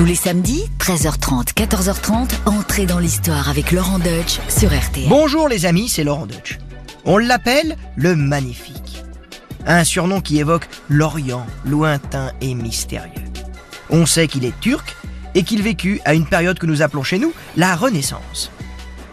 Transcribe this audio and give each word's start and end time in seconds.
Tous 0.00 0.06
les 0.06 0.14
samedis, 0.14 0.64
13h30, 0.78 1.52
14h30, 1.52 2.30
entrez 2.46 2.86
dans 2.86 2.98
l'histoire 2.98 3.50
avec 3.50 3.70
Laurent 3.70 3.98
Deutsch 3.98 4.40
sur 4.48 4.70
RTL. 4.70 5.10
Bonjour 5.10 5.46
les 5.46 5.66
amis, 5.66 5.90
c'est 5.90 6.04
Laurent 6.04 6.24
Deutsch. 6.24 6.58
On 7.04 7.18
l'appelle 7.18 7.76
le 7.96 8.16
Magnifique. 8.16 9.04
Un 9.66 9.84
surnom 9.84 10.22
qui 10.22 10.38
évoque 10.38 10.66
l'Orient, 10.88 11.44
lointain 11.66 12.32
et 12.40 12.54
mystérieux. 12.54 13.12
On 13.90 14.06
sait 14.06 14.26
qu'il 14.26 14.46
est 14.46 14.58
turc 14.60 14.96
et 15.34 15.42
qu'il 15.42 15.62
vécut 15.62 16.00
à 16.06 16.14
une 16.14 16.24
période 16.24 16.58
que 16.58 16.64
nous 16.64 16.80
appelons 16.80 17.02
chez 17.02 17.18
nous 17.18 17.34
la 17.58 17.76
Renaissance. 17.76 18.50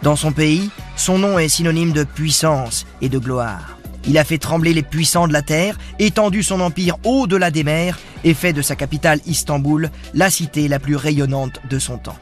Dans 0.03 0.15
son 0.15 0.31
pays, 0.31 0.69
son 0.95 1.17
nom 1.17 1.37
est 1.37 1.49
synonyme 1.49 1.91
de 1.91 2.05
puissance 2.05 2.85
et 3.01 3.09
de 3.09 3.19
gloire. 3.19 3.77
Il 4.07 4.17
a 4.17 4.23
fait 4.23 4.37
trembler 4.37 4.73
les 4.73 4.83
puissants 4.83 5.27
de 5.27 5.33
la 5.33 5.41
terre, 5.41 5.77
étendu 5.99 6.43
son 6.43 6.61
empire 6.61 6.95
au-delà 7.03 7.51
des 7.51 7.65
mers 7.65 7.99
et 8.23 8.33
fait 8.33 8.53
de 8.53 8.61
sa 8.61 8.75
capitale 8.75 9.19
Istanbul 9.25 9.89
la 10.13 10.29
cité 10.29 10.67
la 10.67 10.79
plus 10.79 10.95
rayonnante 10.95 11.59
de 11.69 11.79
son 11.79 11.97
temps. 11.97 12.17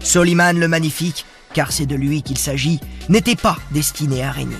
Soliman 0.00 0.58
le 0.58 0.68
Magnifique, 0.68 1.24
car 1.52 1.72
c'est 1.72 1.86
de 1.86 1.94
lui 1.94 2.22
qu'il 2.22 2.38
s'agit, 2.38 2.80
n'était 3.08 3.36
pas 3.36 3.56
destiné 3.70 4.22
à 4.22 4.30
régner. 4.30 4.56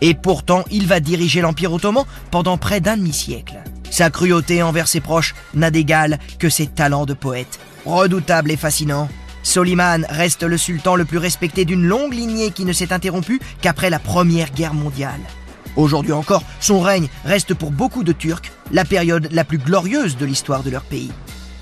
Et 0.00 0.14
pourtant, 0.14 0.64
il 0.70 0.86
va 0.86 1.00
diriger 1.00 1.40
l'Empire 1.40 1.72
ottoman 1.72 2.04
pendant 2.30 2.56
près 2.56 2.80
d'un 2.80 2.96
demi-siècle. 2.96 3.58
Sa 3.90 4.10
cruauté 4.10 4.62
envers 4.62 4.88
ses 4.88 5.00
proches 5.00 5.34
n'a 5.54 5.70
d'égal 5.70 6.18
que 6.38 6.48
ses 6.48 6.66
talents 6.66 7.06
de 7.06 7.14
poète. 7.14 7.58
Redoutable 7.84 8.50
et 8.50 8.56
fascinant, 8.56 9.08
Soliman 9.42 10.06
reste 10.08 10.42
le 10.42 10.58
sultan 10.58 10.94
le 10.94 11.04
plus 11.04 11.18
respecté 11.18 11.64
d'une 11.64 11.84
longue 11.84 12.12
lignée 12.12 12.50
qui 12.50 12.64
ne 12.64 12.72
s'est 12.72 12.92
interrompue 12.92 13.40
qu'après 13.60 13.90
la 13.90 13.98
Première 13.98 14.50
Guerre 14.50 14.74
mondiale. 14.74 15.20
Aujourd'hui 15.78 16.12
encore, 16.12 16.42
son 16.58 16.80
règne 16.80 17.08
reste 17.24 17.54
pour 17.54 17.70
beaucoup 17.70 18.02
de 18.02 18.10
Turcs 18.10 18.50
la 18.72 18.84
période 18.84 19.28
la 19.30 19.44
plus 19.44 19.58
glorieuse 19.58 20.16
de 20.16 20.26
l'histoire 20.26 20.64
de 20.64 20.70
leur 20.70 20.82
pays. 20.82 21.12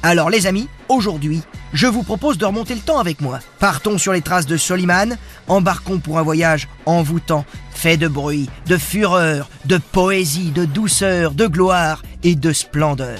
Alors 0.03 0.31
les 0.31 0.47
amis, 0.47 0.69
aujourd'hui, 0.89 1.43
je 1.75 1.87
vous 1.87 2.03
propose 2.03 2.39
de 2.39 2.47
remonter 2.47 2.75
le 2.75 2.81
temps 2.81 2.99
avec 2.99 3.21
moi. 3.21 3.41
Partons 3.59 3.99
sur 3.99 4.15
les 4.15 4.23
traces 4.23 4.47
de 4.47 4.57
Soliman, 4.57 5.19
embarquons 5.49 5.99
pour 5.99 6.19
un 6.19 6.23
voyage 6.23 6.67
envoûtant, 6.87 7.45
fait 7.73 7.99
de 7.99 8.09
bruit, 8.09 8.49
de 8.67 8.79
fureur, 8.79 9.51
de 9.67 9.77
poésie, 9.77 10.51
de 10.51 10.65
douceur, 10.65 11.33
de 11.33 11.47
gloire 11.47 12.03
et 12.23 12.37
de 12.37 12.55
splendeur. 12.55 13.19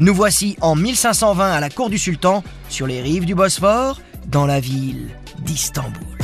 Nous 0.00 0.14
voici 0.14 0.56
en 0.60 0.74
1520 0.74 1.52
à 1.52 1.60
la 1.60 1.70
cour 1.70 1.88
du 1.88 1.98
sultan, 1.98 2.42
sur 2.68 2.88
les 2.88 3.00
rives 3.00 3.26
du 3.26 3.36
Bosphore, 3.36 4.00
dans 4.26 4.46
la 4.46 4.58
ville 4.58 5.08
d'Istanbul. 5.38 6.15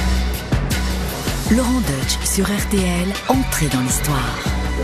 Laurent 1.50 1.80
Deutsch 1.80 2.18
sur 2.24 2.44
RTL, 2.46 3.12
entrez 3.28 3.66
dans 3.66 3.80
l'histoire. 3.80 4.38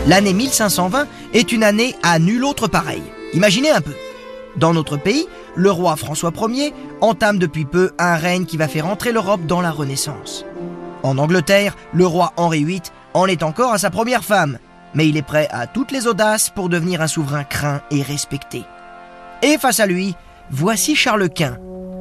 L'année 0.05 0.33
1520 0.33 1.07
est 1.33 1.51
une 1.51 1.63
année 1.63 1.95
à 2.03 2.19
nul 2.19 2.43
autre 2.43 2.67
pareil. 2.67 3.01
Imaginez 3.33 3.71
un 3.71 3.81
peu. 3.81 3.95
Dans 4.55 4.73
notre 4.73 4.97
pays, 4.97 5.25
le 5.55 5.71
roi 5.71 5.95
François 5.95 6.31
Ier 6.49 6.73
entame 7.01 7.39
depuis 7.39 7.65
peu 7.65 7.91
un 7.97 8.15
règne 8.17 8.45
qui 8.45 8.57
va 8.57 8.67
faire 8.67 8.85
entrer 8.85 9.11
l'Europe 9.11 9.47
dans 9.47 9.61
la 9.61 9.71
Renaissance. 9.71 10.45
En 11.01 11.17
Angleterre, 11.17 11.75
le 11.91 12.05
roi 12.05 12.33
Henri 12.37 12.63
VIII 12.63 12.81
en 13.15 13.25
est 13.25 13.41
encore 13.41 13.73
à 13.73 13.79
sa 13.79 13.89
première 13.89 14.23
femme, 14.23 14.59
mais 14.93 15.07
il 15.07 15.17
est 15.17 15.23
prêt 15.23 15.47
à 15.51 15.65
toutes 15.65 15.91
les 15.91 16.05
audaces 16.05 16.51
pour 16.51 16.69
devenir 16.69 17.01
un 17.01 17.07
souverain 17.07 17.45
craint 17.45 17.81
et 17.89 18.03
respecté. 18.03 18.63
Et 19.41 19.57
face 19.57 19.79
à 19.79 19.87
lui, 19.87 20.13
voici 20.51 20.95
Charles 20.95 21.29
Quint, 21.29 21.57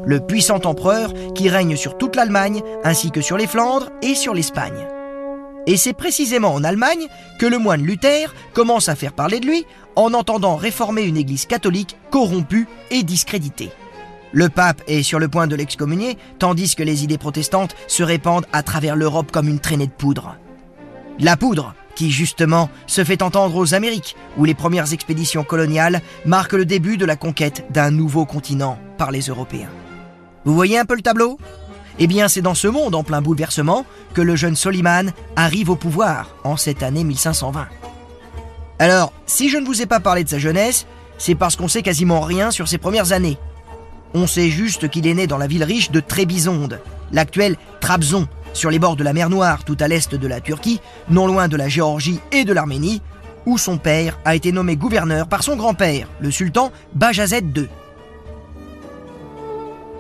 le 0.09 0.21
puissant 0.21 0.61
empereur 0.65 1.13
qui 1.35 1.51
règne 1.51 1.77
sur 1.77 1.99
toute 1.99 2.17
l'Allemagne 2.17 2.63
ainsi 2.83 3.11
que 3.11 3.21
sur 3.21 3.37
les 3.37 3.47
Flandres 3.47 3.91
et 4.01 4.15
sur 4.15 4.33
l'Espagne. 4.33 4.87
Et 5.67 5.77
c'est 5.77 5.93
précisément 5.93 6.55
en 6.55 6.65
Allemagne 6.65 7.09
que 7.39 7.45
le 7.45 7.59
moine 7.59 7.83
Luther 7.83 8.35
commence 8.55 8.89
à 8.89 8.97
faire 8.97 9.13
parler 9.13 9.39
de 9.39 9.45
lui 9.47 9.67
en 9.97 10.15
entendant 10.15 10.57
réformer 10.57 11.03
une 11.03 11.19
église 11.19 11.45
catholique 11.45 11.95
corrompue 12.11 12.67
et 12.91 13.03
discréditée. 13.03 13.71
Le 14.33 14.49
pape 14.49 14.81
est 14.87 15.03
sur 15.03 15.19
le 15.19 15.29
point 15.29 15.47
de 15.47 15.57
l'excommunier, 15.57 16.17
tandis 16.39 16.75
que 16.75 16.83
les 16.83 17.05
idées 17.05 17.19
protestantes 17.19 17.77
se 17.87 18.03
répandent 18.03 18.47
à 18.55 18.63
travers 18.63 18.97
l'Europe 18.97 19.31
comme 19.31 19.49
une 19.49 19.61
traînée 19.61 19.89
de 19.89 19.93
poudre. 19.93 20.37
La 21.19 21.37
poudre, 21.37 21.75
qui 21.97 22.11
justement 22.11 22.71
se 22.87 23.05
fait 23.05 23.21
entendre 23.21 23.57
aux 23.57 23.75
Amériques, 23.75 24.17
où 24.39 24.47
les 24.47 24.55
premières 24.55 24.95
expéditions 24.95 25.45
coloniales 25.45 26.01
marquent 26.25 26.55
le 26.55 26.65
début 26.65 26.97
de 26.97 27.05
la 27.05 27.17
conquête 27.17 27.67
d'un 27.71 27.91
nouveau 27.91 28.25
continent 28.25 28.79
par 28.97 29.11
les 29.11 29.23
Européens. 29.23 29.69
Vous 30.49 30.55
voyez 30.55 30.79
un 30.79 30.87
peu 30.87 30.97
le 30.97 31.03
tableau? 31.03 31.39
Eh 31.99 32.07
bien, 32.07 32.27
c'est 32.27 32.41
dans 32.41 32.55
ce 32.55 32.69
monde 32.69 32.95
en 32.95 33.05
plein 33.05 33.21
bouleversement 33.21 33.85
que 34.15 34.23
le 34.23 34.35
jeune 34.35 34.57
Soliman 34.57 35.13
arrive 35.37 35.69
au 35.69 35.77
pouvoir 35.77 36.35
en 36.43 36.57
cette 36.57 36.83
année 36.83 37.05
1520. 37.05 37.69
Alors, 38.79 39.13
si 39.27 39.51
je 39.51 39.59
ne 39.59 39.67
vous 39.67 39.83
ai 39.83 39.87
pas 39.87 40.01
parlé 40.01 40.25
de 40.25 40.29
sa 40.31 40.39
jeunesse, 40.39 40.87
c'est 41.19 41.35
parce 41.35 41.55
qu'on 41.55 41.69
sait 41.69 41.83
quasiment 41.83 42.23
rien 42.23 42.51
sur 42.51 42.67
ses 42.67 42.79
premières 42.79 43.13
années. 43.13 43.37
On 44.15 44.27
sait 44.27 44.49
juste 44.49 44.89
qu'il 44.89 45.07
est 45.07 45.13
né 45.13 45.27
dans 45.27 45.37
la 45.37 45.49
ville 45.49 45.65
riche 45.65 45.91
de 45.91 46.01
Trébizonde, 46.01 46.81
l'actuelle 47.13 47.59
Trabzon, 47.81 48.27
sur 48.55 48.71
les 48.71 48.79
bords 48.79 48.97
de 48.97 49.05
la 49.05 49.13
mer 49.13 49.29
Noire, 49.29 49.65
tout 49.65 49.77
à 49.81 49.87
l'est 49.87 50.15
de 50.15 50.27
la 50.27 50.41
Turquie, 50.41 50.81
non 51.11 51.27
loin 51.27 51.49
de 51.49 51.59
la 51.59 51.69
Géorgie 51.69 52.21
et 52.33 52.45
de 52.45 52.55
l'Arménie, 52.55 53.03
où 53.45 53.59
son 53.59 53.77
père 53.77 54.19
a 54.25 54.35
été 54.35 54.51
nommé 54.51 54.77
gouverneur 54.77 55.29
par 55.29 55.43
son 55.43 55.57
grand-père, 55.57 56.09
le 56.21 56.31
sultan 56.31 56.73
Bajazet 56.95 57.45
II. 57.55 57.69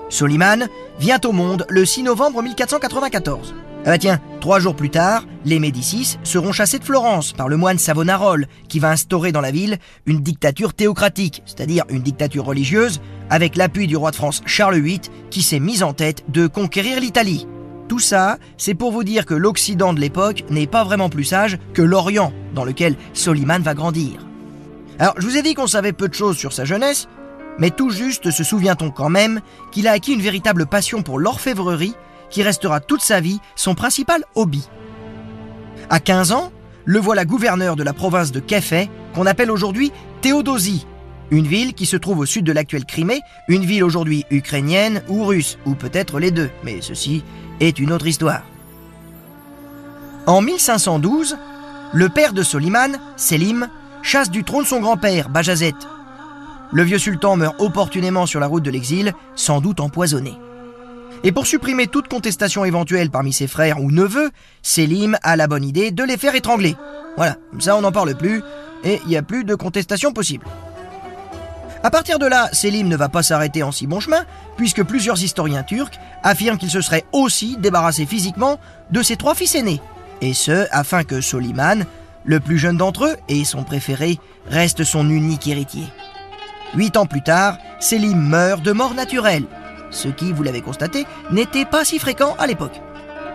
Soliman 0.08 0.68
vient 0.98 1.20
au 1.24 1.32
monde 1.32 1.66
le 1.68 1.84
6 1.84 2.02
novembre 2.02 2.42
1494. 2.42 3.54
Ah 3.84 3.92
bah 3.92 3.98
tiens, 3.98 4.20
trois 4.40 4.58
jours 4.58 4.74
plus 4.74 4.90
tard, 4.90 5.24
les 5.44 5.58
Médicis 5.58 6.18
seront 6.24 6.52
chassés 6.52 6.78
de 6.78 6.84
Florence 6.84 7.32
par 7.32 7.48
le 7.48 7.56
moine 7.56 7.78
Savonarole, 7.78 8.46
qui 8.68 8.80
va 8.80 8.90
instaurer 8.90 9.32
dans 9.32 9.40
la 9.40 9.50
ville 9.50 9.78
une 10.06 10.20
dictature 10.20 10.74
théocratique, 10.74 11.42
c'est-à-dire 11.46 11.84
une 11.88 12.02
dictature 12.02 12.44
religieuse, 12.44 13.00
avec 13.30 13.56
l'appui 13.56 13.86
du 13.86 13.96
roi 13.96 14.10
de 14.10 14.16
France 14.16 14.42
Charles 14.46 14.80
VIII, 14.80 15.00
qui 15.30 15.42
s'est 15.42 15.60
mis 15.60 15.82
en 15.82 15.92
tête 15.92 16.24
de 16.28 16.46
conquérir 16.46 17.00
l'Italie. 17.00 17.46
Tout 17.88 18.00
ça, 18.00 18.38
c'est 18.58 18.74
pour 18.74 18.92
vous 18.92 19.04
dire 19.04 19.24
que 19.24 19.34
l'Occident 19.34 19.94
de 19.94 20.00
l'époque 20.00 20.44
n'est 20.50 20.66
pas 20.66 20.84
vraiment 20.84 21.08
plus 21.08 21.24
sage 21.24 21.58
que 21.72 21.82
l'Orient, 21.82 22.32
dans 22.54 22.64
lequel 22.64 22.96
Soliman 23.14 23.62
va 23.62 23.74
grandir. 23.74 24.26
Alors, 24.98 25.14
je 25.18 25.26
vous 25.26 25.36
ai 25.36 25.42
dit 25.42 25.54
qu'on 25.54 25.66
savait 25.68 25.92
peu 25.92 26.08
de 26.08 26.14
choses 26.14 26.36
sur 26.36 26.52
sa 26.52 26.64
jeunesse, 26.64 27.08
mais 27.58 27.70
tout 27.70 27.90
juste 27.90 28.30
se 28.30 28.44
souvient-on 28.44 28.90
quand 28.90 29.08
même 29.08 29.40
qu'il 29.70 29.88
a 29.88 29.92
acquis 29.92 30.14
une 30.14 30.22
véritable 30.22 30.66
passion 30.66 31.02
pour 31.02 31.18
l'orfèvrerie 31.18 31.94
qui 32.30 32.42
restera 32.42 32.80
toute 32.80 33.02
sa 33.02 33.20
vie 33.20 33.40
son 33.56 33.74
principal 33.74 34.24
hobby. 34.34 34.68
À 35.90 36.00
15 36.00 36.32
ans, 36.32 36.52
le 36.84 36.98
voilà 36.98 37.24
gouverneur 37.24 37.76
de 37.76 37.82
la 37.82 37.92
province 37.92 38.32
de 38.32 38.40
Kéfé, 38.40 38.88
qu'on 39.14 39.26
appelle 39.26 39.50
aujourd'hui 39.50 39.92
Théodosie, 40.20 40.86
une 41.30 41.46
ville 41.46 41.74
qui 41.74 41.86
se 41.86 41.96
trouve 41.96 42.20
au 42.20 42.26
sud 42.26 42.44
de 42.44 42.52
l'actuelle 42.52 42.84
Crimée, 42.84 43.20
une 43.48 43.64
ville 43.64 43.84
aujourd'hui 43.84 44.24
ukrainienne 44.30 45.02
ou 45.08 45.24
russe, 45.24 45.58
ou 45.66 45.74
peut-être 45.74 46.18
les 46.18 46.30
deux, 46.30 46.50
mais 46.64 46.80
ceci 46.80 47.22
est 47.60 47.78
une 47.78 47.92
autre 47.92 48.06
histoire. 48.06 48.42
En 50.26 50.40
1512, 50.40 51.36
le 51.92 52.08
père 52.08 52.32
de 52.32 52.42
Soliman, 52.42 52.98
Selim, 53.16 53.68
chasse 54.02 54.30
du 54.30 54.44
trône 54.44 54.64
son 54.64 54.80
grand-père, 54.80 55.28
Bajazet. 55.28 55.74
Le 56.72 56.82
vieux 56.82 56.98
sultan 56.98 57.36
meurt 57.36 57.56
opportunément 57.60 58.26
sur 58.26 58.40
la 58.40 58.46
route 58.46 58.62
de 58.62 58.70
l'exil, 58.70 59.14
sans 59.34 59.60
doute 59.60 59.80
empoisonné. 59.80 60.34
Et 61.24 61.32
pour 61.32 61.46
supprimer 61.46 61.86
toute 61.86 62.08
contestation 62.08 62.64
éventuelle 62.64 63.10
parmi 63.10 63.32
ses 63.32 63.46
frères 63.46 63.80
ou 63.82 63.90
neveux, 63.90 64.30
Selim 64.62 65.16
a 65.22 65.36
la 65.36 65.46
bonne 65.46 65.64
idée 65.64 65.90
de 65.90 66.04
les 66.04 66.16
faire 66.16 66.34
étrangler. 66.34 66.76
Voilà, 67.16 67.36
comme 67.50 67.60
ça 67.60 67.76
on 67.76 67.80
n'en 67.80 67.90
parle 67.90 68.14
plus, 68.14 68.42
et 68.84 69.00
il 69.04 69.08
n'y 69.08 69.16
a 69.16 69.22
plus 69.22 69.44
de 69.44 69.54
contestation 69.54 70.12
possible. 70.12 70.46
À 71.82 71.90
partir 71.90 72.18
de 72.18 72.26
là, 72.26 72.48
Selim 72.52 72.88
ne 72.88 72.96
va 72.96 73.08
pas 73.08 73.22
s'arrêter 73.22 73.62
en 73.62 73.72
si 73.72 73.86
bon 73.86 74.00
chemin, 74.00 74.24
puisque 74.56 74.82
plusieurs 74.82 75.22
historiens 75.22 75.62
turcs 75.62 75.98
affirment 76.22 76.58
qu'il 76.58 76.70
se 76.70 76.80
serait 76.80 77.04
aussi 77.12 77.56
débarrassé 77.56 78.04
physiquement 78.04 78.60
de 78.90 79.02
ses 79.02 79.16
trois 79.16 79.34
fils 79.34 79.54
aînés, 79.54 79.80
et 80.20 80.34
ce, 80.34 80.66
afin 80.70 81.02
que 81.04 81.20
Soliman, 81.20 81.84
le 82.24 82.40
plus 82.40 82.58
jeune 82.58 82.76
d'entre 82.76 83.06
eux 83.06 83.16
et 83.28 83.44
son 83.44 83.62
préféré, 83.62 84.18
reste 84.50 84.84
son 84.84 85.08
unique 85.08 85.46
héritier. 85.46 85.84
Huit 86.74 86.96
ans 86.96 87.06
plus 87.06 87.22
tard, 87.22 87.56
Selim 87.80 88.20
meurt 88.20 88.62
de 88.62 88.72
mort 88.72 88.94
naturelle, 88.94 89.44
ce 89.90 90.08
qui, 90.08 90.32
vous 90.32 90.42
l'avez 90.42 90.60
constaté, 90.60 91.06
n'était 91.30 91.64
pas 91.64 91.84
si 91.84 91.98
fréquent 91.98 92.36
à 92.38 92.46
l'époque. 92.46 92.80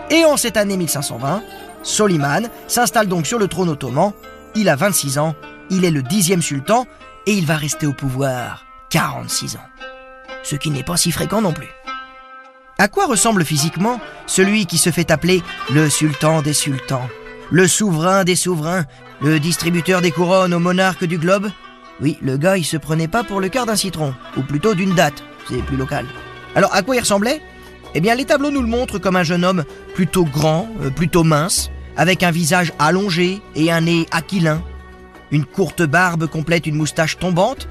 Et 0.10 0.26
en 0.26 0.38
cette 0.38 0.58
année 0.58 0.78
1520, 0.78 1.42
Soliman 1.82 2.50
s'installe 2.68 3.08
donc 3.08 3.26
sur 3.26 3.40
le 3.40 3.48
trône 3.48 3.70
ottoman, 3.70 4.14
il 4.56 4.70
a 4.70 4.76
26 4.76 5.18
ans, 5.18 5.36
il 5.70 5.86
est 5.86 5.92
le 5.92 6.04
dixième 6.04 6.42
sultan, 6.42 6.86
et 7.26 7.34
il 7.34 7.46
va 7.46 7.56
rester 7.56 7.88
au 7.88 7.94
pouvoir 7.94 8.66
46 8.90 9.56
ans. 9.56 9.68
Ce 10.44 10.56
qui 10.56 10.70
n'est 10.70 10.84
pas 10.84 10.98
si 10.98 11.12
fréquent 11.12 11.42
non 11.42 11.54
plus. 11.54 11.70
À 12.78 12.88
quoi 12.88 13.06
ressemble 13.06 13.46
physiquement 13.46 14.00
celui 14.28 14.66
qui 14.66 14.78
se 14.78 14.92
fait 14.92 15.12
appeler 15.12 15.42
le 15.72 15.90
sultan 15.90 16.42
des 16.42 16.54
sultans, 16.54 17.08
le 17.50 17.68
souverain 17.68 18.24
des 18.24 18.36
souverains, 18.36 18.86
le 19.22 19.40
distributeur 19.40 20.02
des 20.02 20.12
couronnes 20.12 20.54
au 20.54 20.60
monarque 20.60 21.06
du 21.06 21.18
globe? 21.18 21.50
Oui, 22.04 22.18
le 22.22 22.36
gars, 22.36 22.58
il 22.58 22.66
se 22.66 22.76
prenait 22.76 23.08
pas 23.08 23.24
pour 23.24 23.40
le 23.40 23.48
quart 23.48 23.66
d'un 23.66 23.78
citron, 23.78 24.14
ou 24.36 24.42
plutôt 24.42 24.76
d'une 24.76 24.94
date, 24.94 25.24
c'est 25.48 25.64
plus 25.64 25.78
local. 25.78 26.06
Alors, 26.54 26.76
à 26.76 26.82
quoi 26.82 26.98
il 26.98 27.00
ressemblait? 27.00 27.42
Eh 27.96 28.02
bien, 28.02 28.14
les 28.14 28.26
tableaux 28.26 28.52
nous 28.52 28.62
le 28.62 28.68
montrent 28.68 29.00
comme 29.00 29.16
un 29.16 29.24
jeune 29.24 29.46
homme 29.46 29.64
plutôt 29.96 30.26
grand, 30.26 30.68
euh, 30.82 30.90
plutôt 30.90 31.24
mince, 31.24 31.72
avec 31.96 32.22
un 32.22 32.32
visage 32.32 32.74
allongé 32.78 33.42
et 33.56 33.72
un 33.72 33.80
nez 33.80 34.06
aquilin, 34.12 34.62
une 35.32 35.46
courte 35.46 35.82
barbe 35.82 36.28
complète 36.28 36.68
une 36.68 36.76
moustache 36.76 37.18
tombante, 37.18 37.70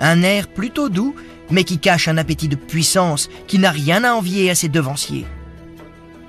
Un 0.00 0.22
air 0.22 0.48
plutôt 0.48 0.88
doux, 0.88 1.14
mais 1.50 1.64
qui 1.64 1.78
cache 1.78 2.08
un 2.08 2.16
appétit 2.16 2.48
de 2.48 2.56
puissance 2.56 3.28
qui 3.48 3.58
n'a 3.58 3.70
rien 3.70 4.02
à 4.02 4.12
envier 4.12 4.48
à 4.48 4.54
ses 4.54 4.70
devanciers. 4.70 5.26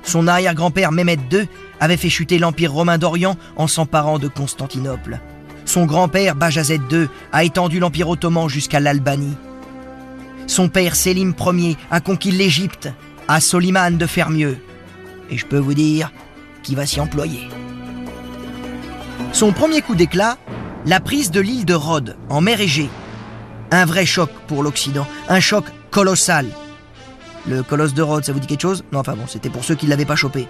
Son 0.03 0.27
arrière-grand-père 0.27 0.91
Mehmed 0.91 1.21
II 1.31 1.47
avait 1.79 1.95
fait 1.95 2.09
chuter 2.09 2.37
l'Empire 2.37 2.73
romain 2.73 2.97
d'Orient 2.97 3.37
en 3.55 3.67
s'emparant 3.67 4.19
de 4.19 4.27
Constantinople. 4.27 5.21
Son 5.69 5.85
grand-père 5.85 6.33
Bajazet 6.33 6.79
II 6.91 7.09
a 7.31 7.43
étendu 7.43 7.77
l'Empire 7.79 8.09
ottoman 8.09 8.49
jusqu'à 8.49 8.79
l'Albanie. 8.79 9.37
Son 10.47 10.67
père 10.67 10.95
Sélim 10.95 11.35
Ier 11.39 11.77
a 11.91 12.01
conquis 12.01 12.31
l'Égypte, 12.31 12.91
à 13.27 13.39
Soliman 13.39 13.95
de 13.95 14.07
faire 14.07 14.31
mieux. 14.31 14.57
Et 15.29 15.37
je 15.37 15.45
peux 15.45 15.59
vous 15.59 15.75
dire 15.75 16.11
qu'il 16.63 16.75
va 16.75 16.87
s'y 16.87 16.99
employer. 16.99 17.47
Son 19.31 19.51
premier 19.51 19.83
coup 19.83 19.93
d'éclat, 19.93 20.39
la 20.87 20.99
prise 20.99 21.29
de 21.29 21.39
l'île 21.39 21.65
de 21.65 21.75
Rhodes, 21.75 22.17
en 22.29 22.41
mer 22.41 22.59
Égée. 22.59 22.89
Un 23.69 23.85
vrai 23.85 24.07
choc 24.07 24.31
pour 24.47 24.63
l'Occident, 24.63 25.05
un 25.27 25.39
choc 25.39 25.65
colossal. 25.91 26.47
Le 27.47 27.61
colosse 27.61 27.93
de 27.93 28.01
Rhodes, 28.01 28.25
ça 28.25 28.33
vous 28.33 28.39
dit 28.39 28.47
quelque 28.47 28.63
chose? 28.63 28.83
Non, 28.91 29.01
enfin 29.01 29.13
bon, 29.13 29.27
c'était 29.27 29.51
pour 29.51 29.63
ceux 29.63 29.75
qui 29.75 29.85
ne 29.85 29.91
l'avaient 29.91 30.05
pas 30.05 30.15
chopé. 30.15 30.47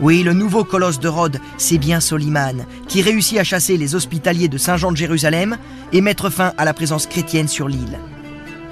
Oui, 0.00 0.22
le 0.22 0.32
nouveau 0.32 0.64
colosse 0.64 0.98
de 0.98 1.08
Rhodes, 1.08 1.38
c'est 1.58 1.78
bien 1.78 2.00
Soliman, 2.00 2.66
qui 2.88 3.02
réussit 3.02 3.38
à 3.38 3.44
chasser 3.44 3.76
les 3.76 3.94
hospitaliers 3.94 4.48
de 4.48 4.58
Saint-Jean 4.58 4.90
de 4.90 4.96
Jérusalem 4.96 5.58
et 5.92 6.00
mettre 6.00 6.30
fin 6.30 6.52
à 6.58 6.64
la 6.64 6.74
présence 6.74 7.06
chrétienne 7.06 7.48
sur 7.48 7.68
l'île. 7.68 7.98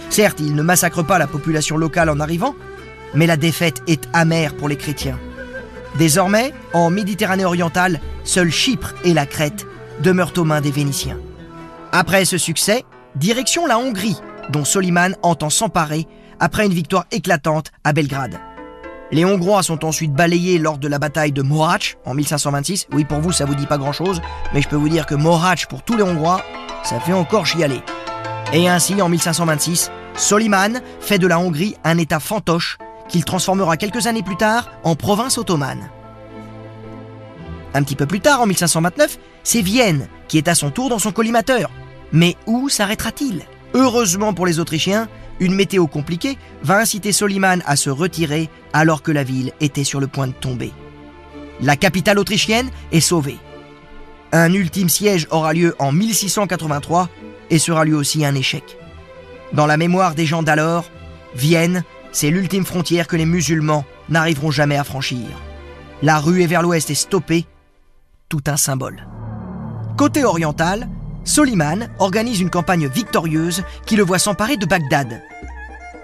Certes, 0.09 0.41
il 0.41 0.55
ne 0.55 0.63
massacre 0.63 1.03
pas 1.05 1.19
la 1.19 1.29
population 1.29 1.77
locale 1.77 2.11
en 2.11 2.19
arrivant, 2.19 2.57
mais 3.15 3.27
la 3.27 3.37
défaite 3.37 3.83
est 3.87 4.09
amère 4.13 4.57
pour 4.57 4.69
les 4.69 4.77
chrétiens. 4.77 5.19
Désormais, 5.99 6.53
en 6.73 6.91
Méditerranée 6.91 7.45
orientale, 7.45 8.01
seuls 8.25 8.51
Chypre 8.51 8.95
et 9.05 9.15
la 9.15 9.27
Crète 9.27 9.67
demeurent 10.03 10.33
aux 10.37 10.45
mains 10.45 10.61
des 10.61 10.71
Vénitiens. 10.71 11.19
Après 11.93 12.25
ce 12.25 12.39
succès, 12.39 12.85
direction 13.17 13.67
la 13.67 13.79
Hongrie, 13.79 14.19
dont 14.51 14.65
Soliman 14.65 15.17
entend 15.23 15.51
s'emparer 15.51 16.07
après 16.39 16.67
une 16.67 16.73
victoire 16.73 17.07
éclatante 17.13 17.71
à 17.85 17.93
Belgrade. 17.93 18.39
Les 19.13 19.25
Hongrois 19.25 19.65
sont 19.65 19.85
ensuite 19.85 20.13
balayés 20.13 20.59
lors 20.59 20.79
de 20.79 20.87
la 20.87 21.01
bataille 21.01 21.33
de 21.33 21.43
Mohacs 21.43 21.99
en 22.05 22.15
1526. 22.15 22.87
Oui, 22.93 23.05
pour 23.05 23.19
vous, 23.19 23.33
ça 23.33 23.45
vous 23.45 23.57
dit 23.57 23.67
pas 23.67 23.79
grand-chose, 23.79 24.23
mais 24.55 24.63
je 24.63 24.69
peux 24.69 24.77
vous 24.77 24.89
dire 24.89 25.07
que 25.07 25.17
Mohacs, 25.17 25.67
pour 25.67 25.83
tous 25.83 25.97
les 25.97 26.05
Hongrois, 26.05 26.43
ça 26.85 27.01
fait 27.01 27.13
encore 27.13 27.45
chialer. 27.45 27.83
Et 28.53 28.69
ainsi, 28.69 29.03
en 29.03 29.09
1526, 29.09 29.91
Soliman 30.15 30.81
fait 31.01 31.19
de 31.19 31.27
la 31.27 31.41
Hongrie 31.41 31.75
un 31.83 31.99
État 31.99 32.21
fantoche 32.21 32.79
qu'il 33.09 33.25
transformera 33.25 33.77
quelques 33.77 34.07
années 34.07 34.23
plus 34.23 34.37
tard 34.37 34.71
en 34.85 34.95
province 34.95 35.39
ottomane. 35.39 35.91
Un 37.75 37.83
petit 37.83 37.97
peu 37.97 38.07
plus 38.07 38.21
tard, 38.21 38.41
en 38.41 38.47
1529, 38.47 39.19
c'est 39.43 39.63
Vienne 39.63 40.09
qui 40.29 40.39
est 40.39 40.47
à 40.47 40.55
son 40.55 40.71
tour 40.71 40.89
dans 40.89 41.01
son 41.01 41.11
collimateur. 41.11 41.71
Mais 42.13 42.37
où 42.47 42.69
s'arrêtera-t-il? 42.69 43.43
Heureusement 43.75 44.35
pour 44.35 44.47
les 44.47 44.61
Autrichiens, 44.61 45.09
une 45.41 45.55
météo 45.55 45.87
compliquée 45.87 46.39
va 46.63 46.79
inciter 46.79 47.13
Soliman 47.13 47.63
à 47.67 47.77
se 47.77 47.91
retirer 47.91 48.49
alors 48.73 49.03
que 49.03 49.11
la 49.11 49.25
ville 49.25 49.53
était 49.61 49.85
sur 49.85 49.99
le 49.99 50.07
point 50.07 50.29
de 50.29 50.33
tomber. 50.33 50.73
La 51.61 51.77
capitale 51.77 52.19
autrichienne 52.19 52.71
est 52.93 53.01
sauvée. 53.01 53.39
Un 54.33 54.53
ultime 54.53 54.89
siège 54.89 55.27
aura 55.31 55.53
lieu 55.53 55.75
en 55.79 55.93
1683 55.93 57.09
et 57.51 57.59
sera 57.59 57.85
lui 57.85 57.95
aussi 57.95 58.25
un 58.25 58.35
échec. 58.35 58.79
Dans 59.53 59.67
la 59.67 59.77
mémoire 59.77 60.15
des 60.15 60.27
gens 60.27 60.43
d'alors, 60.43 60.89
Vienne, 61.35 61.85
c'est 62.13 62.31
l'ultime 62.31 62.65
frontière 62.65 63.09
que 63.09 63.17
les 63.17 63.27
musulmans 63.27 63.85
n'arriveront 64.09 64.51
jamais 64.51 64.77
à 64.77 64.85
franchir. 64.85 65.27
La 66.03 66.19
ruée 66.19 66.47
vers 66.47 66.63
l'ouest 66.63 66.91
est 66.91 66.95
stoppée, 66.95 67.47
tout 68.29 68.43
un 68.47 68.57
symbole. 68.57 69.07
Côté 69.97 70.25
oriental, 70.25 70.89
Soliman 71.25 71.89
organise 71.99 72.41
une 72.41 72.51
campagne 72.51 72.89
victorieuse 72.89 73.63
qui 73.87 73.97
le 73.97 74.03
voit 74.03 74.19
s'emparer 74.19 74.57
de 74.57 74.67
Bagdad. 74.67 75.23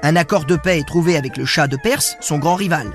Un 0.03 0.17
accord 0.17 0.45
de 0.45 0.57
paix 0.57 0.79
est 0.79 0.87
trouvé 0.87 1.17
avec 1.17 1.37
le 1.37 1.45
Shah 1.45 1.67
de 1.67 1.77
Perse, 1.77 2.17
son 2.21 2.39
grand 2.39 2.55
rival. 2.55 2.93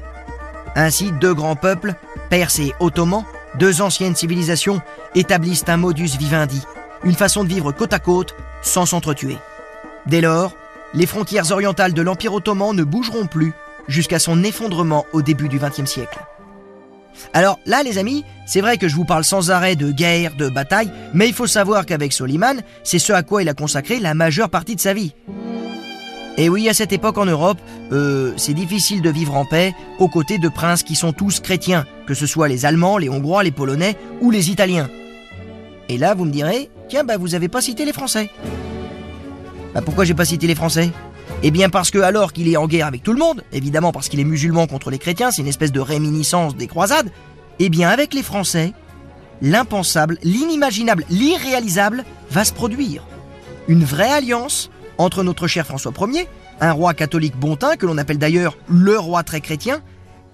Ainsi, 0.76 1.12
deux 1.12 1.34
grands 1.34 1.56
peuples, 1.56 1.96
Perse 2.30 2.60
et 2.60 2.74
Ottoman, 2.80 3.26
deux 3.56 3.82
anciennes 3.82 4.16
civilisations, 4.16 4.82
établissent 5.16 5.66
un 5.68 5.78
modus 5.78 6.18
vivendi, 6.18 6.62
une 7.04 7.16
façon 7.16 7.44
de 7.44 7.50
vivre 7.50 7.72
côte 7.72 7.94
à 7.94 8.00
côte 8.00 8.36
sans 8.62 8.86
s'entretuer. 8.86 9.38
Dès 10.06 10.22
lors, 10.22 10.56
les 10.94 11.06
frontières 11.06 11.52
orientales 11.52 11.94
de 11.94 12.02
l'Empire 12.02 12.34
ottoman 12.34 12.76
ne 12.76 12.84
bougeront 12.84 13.28
plus 13.28 13.54
jusqu'à 13.88 14.20
son 14.20 14.44
effondrement 14.44 15.06
au 15.12 15.22
début 15.22 15.50
du 15.50 15.60
XXe 15.60 15.86
siècle. 15.86 16.20
Alors 17.34 17.60
là, 17.66 17.84
les 17.84 17.98
amis, 17.98 18.24
c'est 18.46 18.62
vrai 18.62 18.78
que 18.78 18.88
je 18.88 18.96
vous 18.96 19.06
parle 19.06 19.24
sans 19.24 19.52
arrêt 19.52 19.76
de 19.76 19.92
guerre, 19.92 20.36
de 20.36 20.50
bataille, 20.50 20.92
mais 21.14 21.28
il 21.28 21.34
faut 21.34 21.48
savoir 21.48 21.86
qu'avec 21.86 22.14
Soliman, 22.14 22.62
c'est 22.84 23.00
ce 23.00 23.14
à 23.14 23.24
quoi 23.24 23.42
il 23.42 23.50
a 23.50 23.54
consacré 23.54 24.00
la 24.00 24.14
majeure 24.14 24.50
partie 24.50 24.76
de 24.76 24.82
sa 24.82 24.94
vie. 24.94 25.14
Et 26.38 26.50
oui, 26.50 26.70
à 26.70 26.74
cette 26.74 26.94
époque 26.94 27.18
en 27.18 27.26
Europe, 27.26 27.60
euh, 27.92 28.34
c'est 28.38 28.54
difficile 28.54 29.02
de 29.02 29.10
vivre 29.10 29.36
en 29.36 29.46
paix 29.46 29.74
aux 30.00 30.08
côtés 30.08 30.38
de 30.38 30.50
princes 30.50 30.84
qui 30.84 30.96
sont 30.96 31.12
tous 31.12 31.40
chrétiens, 31.40 31.86
que 32.08 32.14
ce 32.14 32.26
soit 32.26 32.48
les 32.48 32.66
Allemands, 32.66 32.98
les 32.98 33.10
Hongrois, 33.10 33.44
les 33.44 33.52
Polonais 33.52 33.98
ou 34.22 34.32
les 34.32 34.50
Italiens. 34.50 34.90
Et 35.90 35.98
là, 35.98 36.14
vous 36.14 36.26
me 36.26 36.32
direz, 36.32 36.70
tiens, 36.88 37.04
bah 37.04 37.18
vous 37.18 37.36
avez 37.36 37.50
pas 37.50 37.62
cité 37.62 37.84
les 37.84 37.94
Français. 37.94 38.30
Bah 39.74 39.82
pourquoi 39.84 40.06
j'ai 40.06 40.14
pas 40.14 40.26
cité 40.26 40.48
les 40.48 40.56
Français? 40.56 40.92
Eh 41.44 41.52
bien 41.52 41.70
parce 41.70 41.90
que 41.92 41.98
alors 41.98 42.34
qu'il 42.34 42.48
est 42.48 42.58
en 42.58 42.68
guerre 42.68 42.88
avec 42.88 43.04
tout 43.04 43.14
le 43.14 43.20
monde, 43.20 43.44
évidemment 43.52 43.92
parce 43.92 44.10
qu'il 44.10 44.20
est 44.20 44.26
musulman 44.26 44.68
contre 44.68 44.92
les 44.92 45.00
chrétiens, 45.00 45.32
c'est 45.32 45.42
une 45.42 45.48
espèce 45.48 45.72
de 45.72 45.80
réminiscence 45.80 46.56
des 46.56 46.68
croisades, 46.68 47.12
eh 47.60 47.70
bien 47.70 47.90
avec 47.90 48.14
les 48.14 48.24
Français, 48.24 48.74
l'impensable, 49.42 50.18
l'inimaginable, 50.24 51.06
l'irréalisable 51.10 52.06
va 52.30 52.46
se 52.46 52.54
produire. 52.54 53.04
Une 53.68 53.84
vraie 53.84 54.12
alliance 54.12 54.70
entre 54.98 55.24
notre 55.24 55.48
cher 55.48 55.66
François 55.66 55.94
Ier, 56.12 56.28
un 56.60 56.72
roi 56.72 56.94
catholique 56.94 57.36
bontin 57.36 57.76
que 57.76 57.88
l'on 57.88 57.98
appelle 57.98 58.20
d'ailleurs 58.20 58.56
le 58.68 58.98
roi 59.00 59.24
très 59.24 59.42
chrétien, 59.42 59.82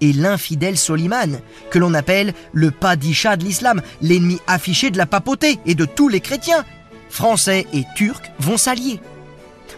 et 0.00 0.12
l'infidèle 0.12 0.76
Soliman, 0.76 1.40
que 1.70 1.78
l'on 1.78 1.94
appelle 1.94 2.32
le 2.52 2.70
padisha 2.70 3.36
de 3.36 3.44
l'islam, 3.44 3.82
l'ennemi 4.00 4.38
affiché 4.46 4.90
de 4.90 4.98
la 4.98 5.06
papauté 5.06 5.58
et 5.66 5.74
de 5.74 5.84
tous 5.84 6.08
les 6.08 6.20
chrétiens. 6.20 6.64
Français 7.08 7.66
et 7.72 7.84
Turcs 7.96 8.22
vont 8.38 8.56
s'allier. 8.56 9.00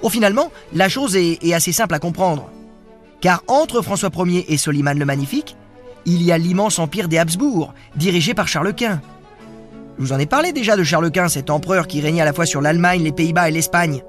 Oh, 0.03 0.09
finalement, 0.09 0.51
la 0.73 0.89
chose 0.89 1.17
est, 1.17 1.53
assez 1.53 1.73
simple 1.73 1.95
à 1.95 1.99
comprendre. 1.99 2.51
Car 3.21 3.43
entre 3.49 3.83
François 3.83 4.11
Ier 4.27 4.53
et 4.53 4.57
Soliman 4.57 4.99
le 4.99 5.05
Magnifique, 5.05 5.57
il 6.07 6.23
y 6.23 6.33
a 6.33 6.39
l'immense 6.39 6.79
empire 6.79 7.09
des 7.09 7.19
Habsbourg, 7.19 7.75
dirigé 7.97 8.33
par 8.33 8.49
Charles 8.49 8.75
Quint. 8.75 9.01
Je 9.99 10.05
vous 10.05 10.13
en 10.13 10.19
ai 10.19 10.27
parlé 10.27 10.53
déjà 10.53 10.77
de 10.77 10.83
Charles 10.83 11.11
Quint, 11.11 11.29
cet 11.29 11.51
empereur 11.51 11.87
qui 11.87 12.01
régnait 12.01 12.23
à 12.23 12.25
la 12.25 12.33
fois 12.33 12.47
sur 12.47 12.63
l'Allemagne, 12.63 13.03
les 13.03 13.13
Pays-Bas 13.13 13.51
et 13.51 13.53
l'Espagne. 13.53 14.03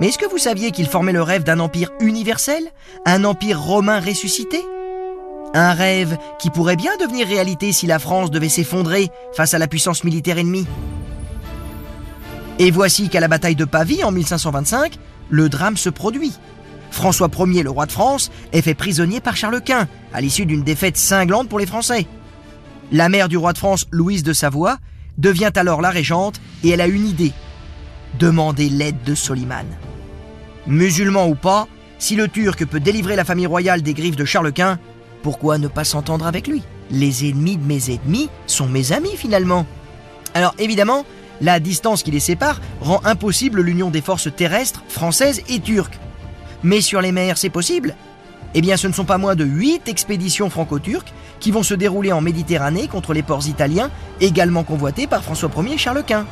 Mais 0.00 0.08
est-ce 0.08 0.18
que 0.18 0.28
vous 0.28 0.38
saviez 0.38 0.72
qu'il 0.72 0.86
formait 0.86 1.12
le 1.12 1.22
rêve 1.22 1.44
d'un 1.44 1.60
empire 1.60 1.90
universel? 2.00 2.64
Un 3.06 3.24
empire 3.24 3.62
romain 3.62 4.00
ressuscité? 4.00 4.60
Un 5.54 5.72
rêve 5.74 6.16
qui 6.38 6.50
pourrait 6.50 6.76
bien 6.76 6.96
devenir 6.98 7.26
réalité 7.26 7.72
si 7.72 7.86
la 7.86 7.98
France 7.98 8.30
devait 8.30 8.48
s'effondrer 8.48 9.08
face 9.32 9.52
à 9.52 9.58
la 9.58 9.68
puissance 9.68 10.02
militaire 10.02 10.38
ennemie? 10.38 10.66
Et 12.60 12.70
voici 12.70 13.08
qu'à 13.08 13.20
la 13.20 13.28
bataille 13.28 13.56
de 13.56 13.64
Pavie 13.64 14.04
en 14.04 14.12
1525, 14.12 14.98
le 15.30 15.48
drame 15.48 15.78
se 15.78 15.88
produit. 15.88 16.34
François 16.90 17.30
Ier, 17.34 17.62
le 17.62 17.70
roi 17.70 17.86
de 17.86 17.92
France, 17.92 18.30
est 18.52 18.60
fait 18.60 18.74
prisonnier 18.74 19.20
par 19.20 19.34
Charles 19.34 19.62
Quint, 19.62 19.88
à 20.12 20.20
l'issue 20.20 20.44
d'une 20.44 20.62
défaite 20.62 20.98
cinglante 20.98 21.48
pour 21.48 21.58
les 21.58 21.64
Français. 21.64 22.06
La 22.92 23.08
mère 23.08 23.30
du 23.30 23.38
roi 23.38 23.54
de 23.54 23.58
France, 23.58 23.86
Louise 23.90 24.22
de 24.24 24.34
Savoie, 24.34 24.76
devient 25.16 25.52
alors 25.56 25.80
la 25.80 25.88
régente 25.88 26.38
et 26.62 26.68
elle 26.68 26.82
a 26.82 26.86
une 26.86 27.06
idée. 27.06 27.32
Demander 28.18 28.68
l'aide 28.68 29.02
de 29.06 29.14
Soliman. 29.14 29.66
Musulman 30.66 31.28
ou 31.28 31.36
pas, 31.36 31.66
si 31.98 32.14
le 32.14 32.28
Turc 32.28 32.66
peut 32.66 32.80
délivrer 32.80 33.16
la 33.16 33.24
famille 33.24 33.46
royale 33.46 33.80
des 33.80 33.94
griffes 33.94 34.16
de 34.16 34.26
Charles 34.26 34.52
Quint, 34.52 34.78
pourquoi 35.22 35.56
ne 35.56 35.68
pas 35.68 35.84
s'entendre 35.84 36.26
avec 36.26 36.46
lui? 36.46 36.62
Les 36.90 37.26
ennemis 37.26 37.56
de 37.56 37.64
mes 37.64 37.90
ennemis 37.90 38.28
sont 38.46 38.68
mes 38.68 38.92
amis 38.92 39.16
finalement. 39.16 39.64
Alors 40.34 40.54
évidemment, 40.58 41.06
la 41.40 41.60
distance 41.60 42.02
qui 42.02 42.10
les 42.10 42.20
sépare 42.20 42.60
rend 42.80 43.00
impossible 43.04 43.60
l'union 43.62 43.90
des 43.90 44.00
forces 44.00 44.28
terrestres 44.34 44.82
françaises 44.88 45.42
et 45.48 45.60
turques. 45.60 45.98
Mais 46.62 46.80
sur 46.80 47.00
les 47.00 47.12
mers, 47.12 47.38
c'est 47.38 47.50
possible 47.50 47.94
Eh 48.54 48.60
bien, 48.60 48.76
ce 48.76 48.86
ne 48.86 48.92
sont 48.92 49.04
pas 49.04 49.18
moins 49.18 49.34
de 49.34 49.44
8 49.44 49.88
expéditions 49.88 50.50
franco-turques 50.50 51.12
qui 51.40 51.50
vont 51.50 51.62
se 51.62 51.74
dérouler 51.74 52.12
en 52.12 52.20
Méditerranée 52.20 52.86
contre 52.86 53.14
les 53.14 53.22
ports 53.22 53.46
italiens, 53.48 53.90
également 54.20 54.62
convoités 54.62 55.06
par 55.06 55.22
François 55.22 55.50
Ier 55.56 55.74
et 55.74 55.78
Charles 55.78 56.04
Quint. 56.06 56.26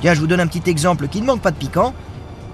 Tiens, 0.00 0.14
je 0.14 0.20
vous 0.20 0.26
donne 0.26 0.40
un 0.40 0.46
petit 0.46 0.70
exemple 0.70 1.08
qui 1.08 1.20
ne 1.20 1.26
manque 1.26 1.40
pas 1.40 1.50
de 1.50 1.56
piquant. 1.56 1.92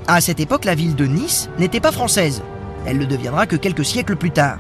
À 0.07 0.21
cette 0.21 0.40
époque, 0.40 0.64
la 0.64 0.75
ville 0.75 0.97
de 0.97 1.04
Nice 1.04 1.50
n'était 1.59 1.80
pas 1.80 1.92
française. 1.92 2.42
Elle 2.87 2.99
ne 2.99 3.04
deviendra 3.04 3.47
que 3.47 3.57
quelques 3.57 3.85
siècles 3.85 4.16
plus 4.16 4.30
tard. 4.30 4.59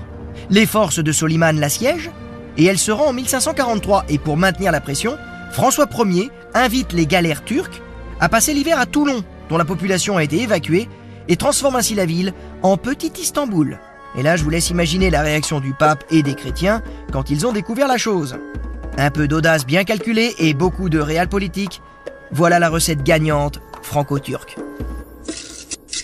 Les 0.50 0.66
forces 0.66 0.98
de 0.98 1.12
Soliman 1.12 1.58
l'assiègent 1.58 2.10
et 2.58 2.66
elle 2.66 2.78
se 2.78 2.92
rend 2.92 3.06
en 3.06 3.12
1543 3.12 4.04
et 4.08 4.18
pour 4.18 4.36
maintenir 4.36 4.72
la 4.72 4.80
pression, 4.80 5.16
François 5.50 5.88
Ier 6.04 6.30
invite 6.54 6.92
les 6.92 7.06
galères 7.06 7.44
turques 7.44 7.82
à 8.20 8.28
passer 8.28 8.54
l'hiver 8.54 8.78
à 8.78 8.86
Toulon, 8.86 9.24
dont 9.48 9.58
la 9.58 9.64
population 9.64 10.16
a 10.16 10.24
été 10.24 10.42
évacuée, 10.42 10.88
et 11.28 11.36
transforme 11.36 11.76
ainsi 11.76 11.94
la 11.94 12.06
ville 12.06 12.34
en 12.62 12.76
petit 12.76 13.12
Istanbul. 13.20 13.78
Et 14.16 14.22
là, 14.22 14.36
je 14.36 14.42
vous 14.42 14.50
laisse 14.50 14.70
imaginer 14.70 15.10
la 15.10 15.22
réaction 15.22 15.60
du 15.60 15.72
pape 15.74 16.04
et 16.10 16.22
des 16.22 16.34
chrétiens 16.34 16.82
quand 17.12 17.30
ils 17.30 17.46
ont 17.46 17.52
découvert 17.52 17.88
la 17.88 17.98
chose. 17.98 18.36
Un 18.98 19.10
peu 19.10 19.28
d'audace 19.28 19.64
bien 19.64 19.84
calculée 19.84 20.34
et 20.38 20.54
beaucoup 20.54 20.88
de 20.88 20.98
réel 20.98 21.28
politique, 21.28 21.80
voilà 22.32 22.58
la 22.58 22.68
recette 22.68 23.02
gagnante 23.02 23.60
franco-turque. 23.82 24.56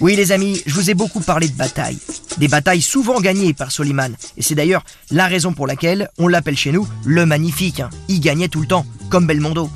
Oui 0.01 0.15
les 0.15 0.31
amis, 0.31 0.61
je 0.67 0.75
vous 0.75 0.91
ai 0.91 0.95
beaucoup 0.95 1.21
parlé 1.21 1.49
de 1.49 1.55
batailles. 1.57 1.99
Des 2.39 2.49
batailles 2.49 2.83
souvent 2.83 3.21
gagnées 3.21 3.55
par 3.55 3.73
Soliman. 3.73 4.15
Et 4.37 4.43
c'est 4.43 4.55
d'ailleurs 4.55 4.85
la 5.11 5.27
raison 5.27 5.53
pour 5.53 5.67
laquelle 5.67 6.11
on 6.19 6.29
l'appelle 6.29 6.57
chez 6.57 6.71
nous 6.71 6.87
le 7.05 7.25
magnifique. 7.25 7.81
Hein. 7.81 7.91
Il 8.09 8.21
gagnait 8.21 8.49
tout 8.49 8.61
le 8.61 8.67
temps, 8.67 8.85
comme 9.09 9.27
Belmondo. 9.27 9.71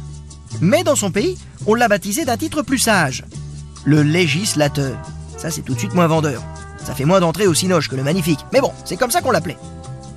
Mais 0.61 0.83
dans 0.83 0.97
son 0.97 1.11
pays, 1.11 1.39
on 1.67 1.75
l'a 1.75 1.89
baptisé 1.89 2.25
d'un 2.25 2.37
titre 2.37 2.63
plus 2.63 2.79
sage. 2.79 3.25
Le 3.85 4.03
législateur. 4.03 4.97
Ça 5.37 5.51
c'est 5.51 5.63
tout 5.63 5.75
de 5.75 5.79
suite 5.79 5.95
moins 5.95 6.07
vendeur. 6.07 6.43
Ça 6.85 6.95
fait 6.95 7.05
moins 7.05 7.21
d'entrée 7.21 7.47
au 7.47 7.55
cinoche 7.55 7.89
que 7.89 7.97
le 7.97 8.03
magnifique. 8.03 8.45
Mais 8.53 8.61
bon, 8.61 8.73
c'est 8.85 8.97
comme 8.97 9.11
ça 9.11 9.21
qu'on 9.21 9.31
l'appelait. 9.31 9.59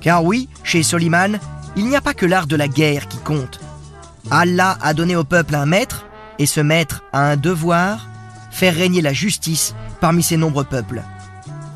Car 0.00 0.24
oui, 0.24 0.48
chez 0.62 0.82
Soliman, 0.82 1.38
il 1.76 1.86
n'y 1.86 1.96
a 1.96 2.00
pas 2.00 2.14
que 2.14 2.26
l'art 2.26 2.46
de 2.46 2.56
la 2.56 2.68
guerre 2.68 3.08
qui 3.08 3.18
compte. 3.18 3.60
Allah 4.30 4.78
a 4.80 4.94
donné 4.94 5.16
au 5.16 5.24
peuple 5.24 5.54
un 5.54 5.66
maître, 5.66 6.06
et 6.38 6.46
ce 6.46 6.60
maître 6.60 7.04
a 7.12 7.20
un 7.20 7.36
devoir, 7.36 8.08
faire 8.50 8.74
régner 8.74 9.02
la 9.02 9.12
justice 9.12 9.74
parmi 10.00 10.22
ses 10.22 10.36
nombreux 10.36 10.64
peuples. 10.64 11.02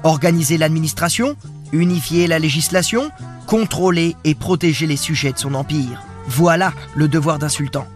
Organiser 0.02 0.58
l'administration, 0.58 1.36
unifier 1.72 2.26
la 2.26 2.38
législation, 2.38 3.10
contrôler 3.46 4.16
et 4.24 4.34
protéger 4.34 4.86
les 4.86 4.96
sujets 4.96 5.32
de 5.32 5.38
son 5.38 5.54
empire. 5.54 6.02
Voilà 6.28 6.72
le 6.94 7.08
devoir 7.08 7.38
d'un 7.38 7.48
sultan. 7.48 7.86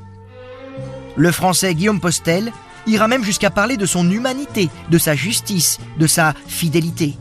Le 1.16 1.30
français 1.30 1.74
Guillaume 1.74 2.00
Postel 2.00 2.50
ira 2.86 3.06
même 3.06 3.22
jusqu'à 3.22 3.50
parler 3.50 3.76
de 3.76 3.86
son 3.86 4.10
humanité, 4.10 4.70
de 4.90 4.98
sa 4.98 5.14
justice, 5.14 5.78
de 5.98 6.06
sa 6.06 6.34
fidélité. 6.46 7.14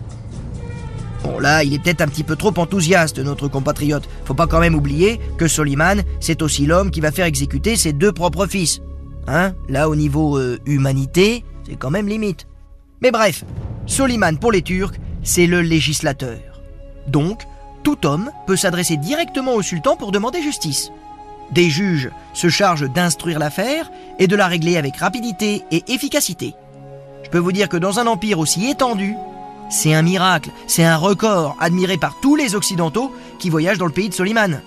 Bon 1.23 1.37
là, 1.37 1.63
il 1.63 1.73
est 1.73 1.79
peut-être 1.79 2.01
un 2.01 2.07
petit 2.07 2.23
peu 2.23 2.35
trop 2.35 2.53
enthousiaste, 2.57 3.19
notre 3.19 3.49
compatriote. 3.49 4.07
Faut 4.25 4.33
pas 4.33 4.47
quand 4.47 4.61
même 4.61 4.73
oublier 4.73 5.19
que 5.37 5.47
Soliman, 5.47 6.01
c'est 6.19 6.41
aussi 6.41 6.65
l'homme 6.65 6.89
qui 6.89 7.01
va 7.01 7.11
faire 7.11 7.25
exécuter 7.25 7.75
ses 7.75 7.93
deux 7.93 8.13
propres 8.13 8.47
fils. 8.47 8.81
Hein 9.27 9.53
Là, 9.69 9.89
au 9.89 9.95
niveau 9.95 10.37
euh, 10.37 10.59
humanité, 10.65 11.43
c'est 11.67 11.75
quand 11.75 11.91
même 11.91 12.07
limite. 12.07 12.47
Mais 13.01 13.11
bref, 13.11 13.43
Soliman 13.85 14.37
pour 14.39 14.51
les 14.51 14.61
Turcs, 14.61 14.95
c'est 15.23 15.45
le 15.45 15.61
législateur. 15.61 16.39
Donc, 17.07 17.43
tout 17.83 18.05
homme 18.07 18.31
peut 18.47 18.55
s'adresser 18.55 18.97
directement 18.97 19.53
au 19.53 19.61
sultan 19.61 19.95
pour 19.95 20.11
demander 20.11 20.41
justice. 20.41 20.91
Des 21.51 21.69
juges 21.69 22.09
se 22.33 22.49
chargent 22.49 22.89
d'instruire 22.89 23.39
l'affaire 23.39 23.91
et 24.19 24.27
de 24.27 24.35
la 24.35 24.47
régler 24.47 24.77
avec 24.77 24.97
rapidité 24.97 25.63
et 25.71 25.83
efficacité. 25.87 26.53
Je 27.23 27.29
peux 27.29 27.37
vous 27.37 27.51
dire 27.51 27.69
que 27.69 27.77
dans 27.77 27.99
un 27.99 28.07
empire 28.07 28.39
aussi 28.39 28.69
étendu, 28.69 29.15
c'est 29.69 29.93
un 29.93 30.01
miracle, 30.01 30.49
c'est 30.67 30.83
un 30.83 30.97
record 30.97 31.55
admiré 31.59 31.97
par 31.97 32.19
tous 32.21 32.35
les 32.35 32.55
Occidentaux 32.55 33.13
qui 33.39 33.49
voyagent 33.49 33.77
dans 33.77 33.85
le 33.85 33.91
pays 33.91 34.09
de 34.09 34.13
Soliman. 34.13 34.61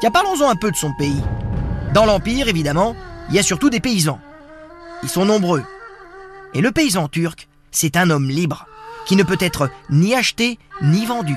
Tiens, 0.00 0.10
parlons-en 0.10 0.48
un 0.48 0.56
peu 0.56 0.70
de 0.70 0.76
son 0.76 0.92
pays. 0.94 1.22
Dans 1.92 2.06
l'Empire, 2.06 2.48
évidemment, 2.48 2.94
il 3.28 3.34
y 3.34 3.38
a 3.38 3.42
surtout 3.42 3.70
des 3.70 3.80
paysans. 3.80 4.20
Ils 5.02 5.08
sont 5.08 5.24
nombreux. 5.24 5.64
Et 6.54 6.60
le 6.60 6.72
paysan 6.72 7.08
turc, 7.08 7.48
c'est 7.70 7.96
un 7.96 8.10
homme 8.10 8.28
libre, 8.28 8.66
qui 9.06 9.16
ne 9.16 9.22
peut 9.22 9.38
être 9.40 9.70
ni 9.90 10.14
acheté 10.14 10.58
ni 10.82 11.04
vendu. 11.06 11.36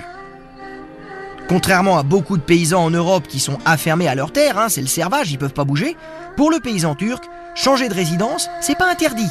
Contrairement 1.48 1.98
à 1.98 2.04
beaucoup 2.04 2.38
de 2.38 2.42
paysans 2.42 2.86
en 2.86 2.90
Europe 2.90 3.28
qui 3.28 3.40
sont 3.40 3.58
affermés 3.66 4.08
à 4.08 4.16
leur 4.16 4.32
terre, 4.32 4.58
hein, 4.58 4.70
c'est 4.70 4.82
le 4.82 4.88
servage, 4.88 5.32
ils 5.32 5.38
peuvent 5.38 5.54
pas 5.54 5.66
bouger, 5.66 5.98
pour 6.38 6.50
le 6.50 6.60
paysan 6.60 6.96
turc, 6.96 7.24
changer 7.56 7.90
de 7.90 7.94
résidence, 7.94 8.50
c'est 8.62 8.78
pas 8.78 8.90
interdit. 8.90 9.30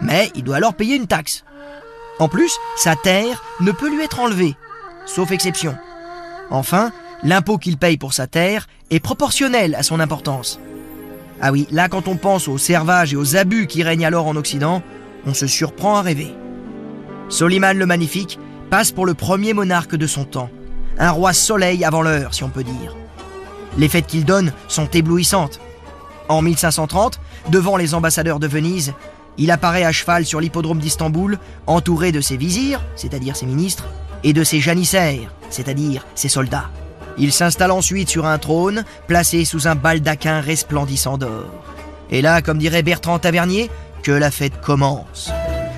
Mais 0.00 0.30
il 0.34 0.44
doit 0.44 0.56
alors 0.56 0.74
payer 0.74 0.96
une 0.96 1.06
taxe. 1.06 1.44
En 2.18 2.28
plus, 2.28 2.52
sa 2.76 2.96
terre 2.96 3.42
ne 3.60 3.72
peut 3.72 3.90
lui 3.90 4.02
être 4.02 4.20
enlevée, 4.20 4.54
sauf 5.06 5.30
exception. 5.30 5.74
Enfin, 6.50 6.92
l'impôt 7.22 7.58
qu'il 7.58 7.76
paye 7.76 7.96
pour 7.96 8.12
sa 8.12 8.26
terre 8.26 8.66
est 8.90 9.00
proportionnel 9.00 9.74
à 9.74 9.82
son 9.82 10.00
importance. 10.00 10.60
Ah 11.40 11.50
oui, 11.50 11.66
là 11.72 11.88
quand 11.88 12.06
on 12.06 12.16
pense 12.16 12.46
au 12.46 12.58
servage 12.58 13.12
et 13.12 13.16
aux 13.16 13.36
abus 13.36 13.66
qui 13.66 13.82
règnent 13.82 14.06
alors 14.06 14.26
en 14.26 14.36
Occident, 14.36 14.82
on 15.26 15.34
se 15.34 15.46
surprend 15.46 15.96
à 15.96 16.02
rêver. 16.02 16.32
Soliman 17.28 17.76
le 17.76 17.86
Magnifique 17.86 18.38
passe 18.70 18.92
pour 18.92 19.06
le 19.06 19.14
premier 19.14 19.52
monarque 19.52 19.96
de 19.96 20.06
son 20.06 20.24
temps, 20.24 20.50
un 20.98 21.10
roi 21.10 21.32
soleil 21.32 21.84
avant 21.84 22.02
l'heure 22.02 22.34
si 22.34 22.44
on 22.44 22.48
peut 22.48 22.64
dire. 22.64 22.94
Les 23.78 23.88
fêtes 23.88 24.06
qu'il 24.06 24.24
donne 24.24 24.52
sont 24.68 24.86
éblouissantes. 24.86 25.60
En 26.28 26.42
1530, 26.42 27.20
devant 27.50 27.76
les 27.76 27.94
ambassadeurs 27.94 28.38
de 28.38 28.46
Venise, 28.46 28.92
il 29.38 29.50
apparaît 29.50 29.84
à 29.84 29.92
cheval 29.92 30.26
sur 30.26 30.40
l'hippodrome 30.40 30.78
d'Istanbul, 30.78 31.38
entouré 31.66 32.12
de 32.12 32.20
ses 32.20 32.36
vizirs, 32.36 32.80
c'est-à-dire 32.96 33.36
ses 33.36 33.46
ministres, 33.46 33.86
et 34.24 34.32
de 34.32 34.44
ses 34.44 34.60
janissaires, 34.60 35.34
c'est-à-dire 35.50 36.06
ses 36.14 36.28
soldats. 36.28 36.70
Il 37.18 37.32
s'installe 37.32 37.70
ensuite 37.70 38.08
sur 38.08 38.26
un 38.26 38.38
trône, 38.38 38.84
placé 39.06 39.44
sous 39.44 39.68
un 39.68 39.74
baldaquin 39.74 40.40
resplendissant 40.40 41.18
d'or. 41.18 41.50
Et 42.10 42.22
là, 42.22 42.42
comme 42.42 42.58
dirait 42.58 42.82
Bertrand 42.82 43.18
Tavernier, 43.18 43.70
que 44.02 44.12
la 44.12 44.30
fête 44.30 44.60
commence. 44.60 45.30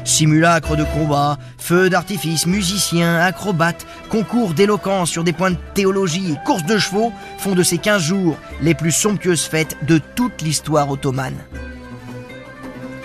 Simulacres 0.04 0.76
de 0.76 0.84
combat, 0.84 1.38
feux 1.56 1.88
d'artifice, 1.88 2.46
musiciens, 2.46 3.16
acrobates, 3.16 3.86
concours 4.10 4.52
d'éloquence 4.52 5.10
sur 5.10 5.24
des 5.24 5.32
points 5.32 5.52
de 5.52 5.56
théologie 5.74 6.32
et 6.32 6.46
courses 6.46 6.66
de 6.66 6.76
chevaux 6.76 7.12
font 7.38 7.54
de 7.54 7.62
ces 7.62 7.78
15 7.78 8.02
jours 8.02 8.36
les 8.60 8.74
plus 8.74 8.92
somptueuses 8.92 9.44
fêtes 9.44 9.76
de 9.82 9.98
toute 10.14 10.42
l'histoire 10.42 10.90
ottomane. 10.90 11.36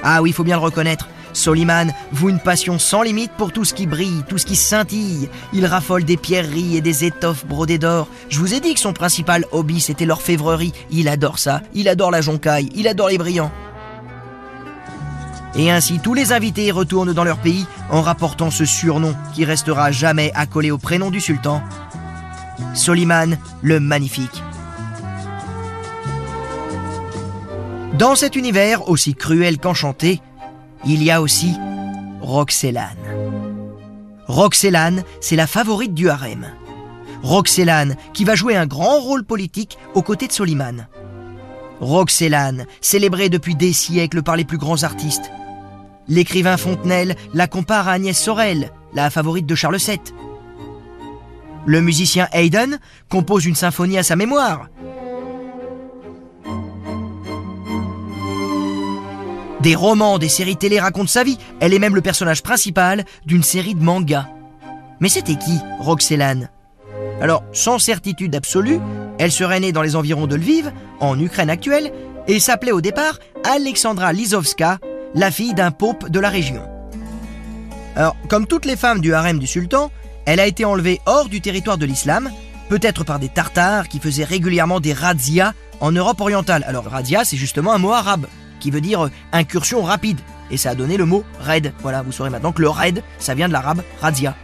Ah 0.03 0.22
oui, 0.22 0.32
il 0.32 0.34
faut 0.34 0.44
bien 0.44 0.58
le 0.58 0.63
reconnaître. 0.63 1.08
Soliman 1.32 1.94
voue 2.12 2.29
une 2.29 2.39
passion 2.39 2.79
sans 2.79 3.01
limite 3.01 3.32
pour 3.32 3.53
tout 3.53 3.63
ce 3.63 3.74
qui 3.74 3.88
brille, 3.88 4.24
tout 4.27 4.38
ce 4.38 4.46
qui 4.46 4.56
scintille. 4.56 5.29
Il 5.53 5.65
raffole 5.65 6.03
des 6.03 6.18
pierreries 6.18 6.75
et 6.75 6.82
des 6.82 7.06
étoffes 7.06 7.46
brodées 7.46 7.77
d'or. 7.77 8.08
Je 8.29 8.39
vous 8.39 8.53
ai 8.53 8.60
dit 8.60 8.74
que 8.74 8.79
son 8.79 8.94
principal 8.94 9.46
hobby 9.51 9.79
c'était 9.79 10.06
l'orfèvrerie. 10.06 10.74
Il 10.91 11.08
adore 11.08 11.39
ça. 11.39 11.62
Il 11.74 11.88
adore 11.88 12.12
la 12.12 12.22
joncaille. 12.22 12.70
Il 12.75 12.88
adore 12.88 13.10
les 13.10 13.18
brillants. 13.18 13.51
Et 15.56 15.72
ainsi, 15.72 16.00
tous 16.00 16.13
les 16.13 16.32
invités 16.32 16.72
retournent 16.72 17.13
dans 17.13 17.24
leur 17.24 17.39
pays 17.39 17.65
en 17.89 18.01
rapportant 18.01 18.51
ce 18.51 18.65
surnom 18.65 19.15
qui 19.34 19.46
restera 19.46 19.91
jamais 19.91 20.32
accolé 20.36 20.72
au 20.72 20.77
prénom 20.77 21.10
du 21.10 21.20
sultan. 21.20 21.62
Soliman 22.74 23.38
le 23.62 23.79
Magnifique. 23.79 24.44
Dans 27.98 28.15
cet 28.15 28.36
univers 28.36 28.88
aussi 28.89 29.15
cruel 29.15 29.58
qu'enchanté, 29.58 30.22
il 30.86 31.03
y 31.03 31.12
a 31.12 31.22
aussi 31.22 31.53
Roxelane. 32.22 32.96
Roxelane, 34.27 35.03
c'est 35.20 35.36
la 35.36 35.48
favorite 35.48 35.94
du 35.94 36.10
harem. 36.10 36.46
Roxelane, 37.24 37.96
qui 38.13 38.24
va 38.24 38.36
jouer 38.36 38.56
un 38.56 38.68
grand 38.68 39.00
rôle 39.00 39.25
politique 39.25 39.77
aux 39.96 40.01
côtés 40.01 40.27
de 40.27 40.32
Soliman. 40.32 40.88
Roxelane, 41.82 42.65
célébrée 42.82 43.29
depuis 43.29 43.56
des 43.56 43.74
siècles 43.74 44.22
par 44.22 44.38
les 44.38 44.46
plus 44.46 44.58
grands 44.58 44.84
artistes. 44.84 45.32
L'écrivain 46.10 46.58
Fontenelle 46.58 47.16
la 47.34 47.48
compare 47.48 47.88
à 47.88 47.94
Agnès 47.94 48.18
Sorel, 48.18 48.72
la 48.94 49.10
favorite 49.10 49.46
de 49.46 49.56
Charles 49.56 49.78
VII. 49.78 50.00
Le 51.66 51.82
musicien 51.82 52.28
Haydn 52.32 52.80
compose 53.10 53.46
une 53.46 53.56
symphonie 53.56 53.98
à 53.98 54.04
sa 54.04 54.16
mémoire. 54.16 54.68
Des 59.62 59.75
romans, 59.75 60.18
des 60.18 60.30
séries 60.30 60.56
télé 60.56 60.80
racontent 60.80 61.08
sa 61.08 61.24
vie. 61.24 61.38
Elle 61.60 61.74
est 61.74 61.80
même 61.80 61.96
le 61.96 62.01
personnage 62.01 62.42
principal 62.42 63.04
d'une 63.25 63.44
série 63.44 63.75
de 63.75 63.84
mangas. 63.84 64.28
Mais 65.00 65.10
c'était 65.10 65.36
qui, 65.36 65.60
Roxelane? 65.80 66.50
Alors, 67.22 67.44
sans 67.51 67.78
certitude 67.78 68.36
absolue, 68.36 68.80
elle 69.20 69.32
serait 69.32 69.60
née 69.60 69.74
dans 69.74 69.82
les 69.82 69.98
environs 69.98 70.28
de 70.28 70.38
Lviv, 70.38 70.72
en 71.01 71.20
Ukraine 71.20 71.50
actuelle, 71.50 71.92
et 72.28 72.39
s'appelait 72.39 72.72
au 72.72 72.82
départ 72.82 73.20
Alexandra 73.44 74.13
Lizovska, 74.13 74.80
la 75.16 75.32
fille 75.32 75.54
d'un 75.54 75.72
pope 75.72 76.10
de 76.10 76.20
la 76.20 76.30
région. 76.30 76.62
Alors, 77.96 78.16
comme 78.28 78.48
toutes 78.48 78.66
les 78.66 78.75
femmes 78.75 79.01
du 79.01 79.13
harem 79.13 79.39
du 79.39 79.48
sultan, 79.48 79.92
elle 80.25 80.39
a 80.39 80.48
été 80.48 80.66
enlevée 80.66 81.01
hors 81.06 81.30
du 81.30 81.42
territoire 81.42 81.78
de 81.78 81.86
l'islam, 81.86 82.30
peut-être 82.70 83.04
par 83.04 83.20
des 83.20 83.30
Tartares 83.30 83.88
qui 83.88 84.00
faisaient 84.00 84.24
régulièrement 84.24 84.80
des 84.80 84.94
razzias 84.94 85.54
en 85.80 85.92
Europe 85.92 86.22
orientale. 86.22 86.63
Alors, 86.68 86.86
razzia, 86.86 87.25
c'est 87.25 87.38
justement 87.38 87.74
un 87.74 87.78
mot 87.78 87.94
arabe 87.94 88.28
qui 88.60 88.72
veut 88.72 88.82
dire 88.82 89.06
euh, 89.06 89.12
incursion 89.32 89.82
rapide. 89.82 90.20
Et 90.51 90.58
ça 90.58 90.72
a 90.72 90.75
donné 90.75 90.98
le 90.98 91.06
mot 91.06 91.24
raid. 91.39 91.74
Voilà, 91.82 92.01
vous 92.01 92.12
saurez 92.12 92.30
maintenant 92.30 92.51
que 92.51 92.62
le 92.62 92.70
raid, 92.70 93.04
ça 93.18 93.34
vient 93.34 93.48
de 93.48 93.54
l'arabe 93.54 93.82
radia. 94.01 94.36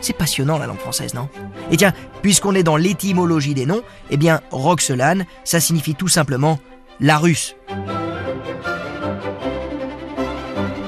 C'est 0.00 0.12
passionnant 0.12 0.58
la 0.58 0.66
langue 0.66 0.78
française, 0.78 1.14
non? 1.14 1.28
Et 1.70 1.76
tiens, 1.76 1.92
puisqu'on 2.22 2.54
est 2.56 2.64
dans 2.64 2.76
l'étymologie 2.76 3.54
des 3.54 3.66
noms, 3.66 3.82
eh 4.10 4.16
bien, 4.16 4.40
Roxelane, 4.50 5.24
ça 5.44 5.60
signifie 5.60 5.94
tout 5.94 6.08
simplement 6.08 6.58
la 6.98 7.18
russe. 7.18 7.54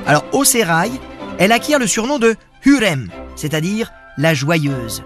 Alors, 0.07 0.25
au 0.33 0.45
sérail, 0.45 0.93
elle 1.39 1.53
acquiert 1.53 1.79
le 1.79 1.87
surnom 1.87 2.19
de 2.19 2.37
Hurem, 2.65 3.09
c'est-à-dire 3.37 3.93
la 4.17 4.35
joyeuse. 4.35 5.03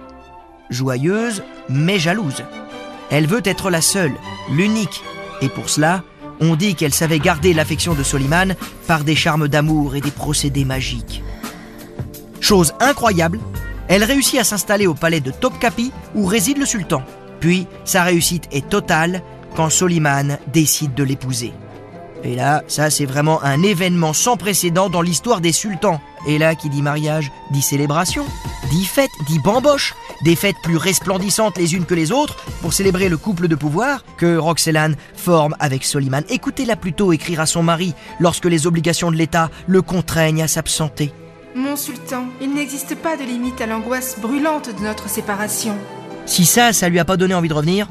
Joyeuse, 0.70 1.42
mais 1.68 1.98
jalouse. 1.98 2.44
Elle 3.10 3.26
veut 3.26 3.42
être 3.44 3.70
la 3.70 3.80
seule, 3.80 4.12
l'unique, 4.50 5.02
et 5.40 5.48
pour 5.48 5.70
cela, 5.70 6.02
on 6.40 6.56
dit 6.56 6.74
qu'elle 6.74 6.94
savait 6.94 7.18
garder 7.18 7.54
l'affection 7.54 7.94
de 7.94 8.02
Soliman 8.02 8.54
par 8.86 9.04
des 9.04 9.16
charmes 9.16 9.48
d'amour 9.48 9.96
et 9.96 10.00
des 10.00 10.10
procédés 10.10 10.64
magiques. 10.64 11.22
Chose 12.40 12.74
incroyable, 12.80 13.40
elle 13.88 14.04
réussit 14.04 14.38
à 14.38 14.44
s'installer 14.44 14.86
au 14.86 14.94
palais 14.94 15.20
de 15.20 15.30
Topkapi 15.30 15.92
où 16.14 16.26
réside 16.26 16.58
le 16.58 16.66
sultan. 16.66 17.02
Puis, 17.40 17.66
sa 17.84 18.02
réussite 18.02 18.48
est 18.52 18.68
totale 18.68 19.22
quand 19.56 19.70
Soliman 19.70 20.38
décide 20.52 20.94
de 20.94 21.04
l'épouser. 21.04 21.52
Et 22.24 22.34
là, 22.34 22.62
ça 22.66 22.90
c'est 22.90 23.06
vraiment 23.06 23.42
un 23.42 23.62
événement 23.62 24.12
sans 24.12 24.36
précédent 24.36 24.88
dans 24.88 25.02
l'histoire 25.02 25.40
des 25.40 25.52
sultans. 25.52 26.00
Et 26.26 26.38
là, 26.38 26.54
qui 26.54 26.68
dit 26.68 26.82
mariage, 26.82 27.30
dit 27.50 27.62
célébration, 27.62 28.24
dit 28.70 28.84
fête, 28.84 29.10
dit 29.26 29.38
bamboche. 29.38 29.94
Des 30.24 30.34
fêtes 30.34 30.56
plus 30.64 30.76
resplendissantes 30.76 31.58
les 31.58 31.76
unes 31.76 31.84
que 31.84 31.94
les 31.94 32.10
autres 32.10 32.36
pour 32.60 32.72
célébrer 32.72 33.08
le 33.08 33.16
couple 33.16 33.46
de 33.46 33.54
pouvoir 33.54 34.04
que 34.16 34.36
Roxelane 34.36 34.96
forme 35.14 35.54
avec 35.60 35.84
Soliman. 35.84 36.24
Écoutez-la 36.28 36.74
plutôt 36.74 37.12
écrire 37.12 37.40
à 37.40 37.46
son 37.46 37.62
mari 37.62 37.94
lorsque 38.18 38.46
les 38.46 38.66
obligations 38.66 39.12
de 39.12 39.16
l'État 39.16 39.48
le 39.68 39.80
contraignent 39.80 40.42
à 40.42 40.48
s'absenter. 40.48 41.12
Mon 41.54 41.76
sultan, 41.76 42.24
il 42.40 42.52
n'existe 42.52 42.96
pas 42.96 43.16
de 43.16 43.22
limite 43.22 43.60
à 43.60 43.66
l'angoisse 43.66 44.18
brûlante 44.18 44.76
de 44.76 44.82
notre 44.82 45.08
séparation. 45.08 45.76
Si 46.26 46.44
ça, 46.44 46.72
ça 46.72 46.88
lui 46.88 46.98
a 46.98 47.04
pas 47.04 47.16
donné 47.16 47.34
envie 47.34 47.48
de 47.48 47.54
revenir 47.54 47.88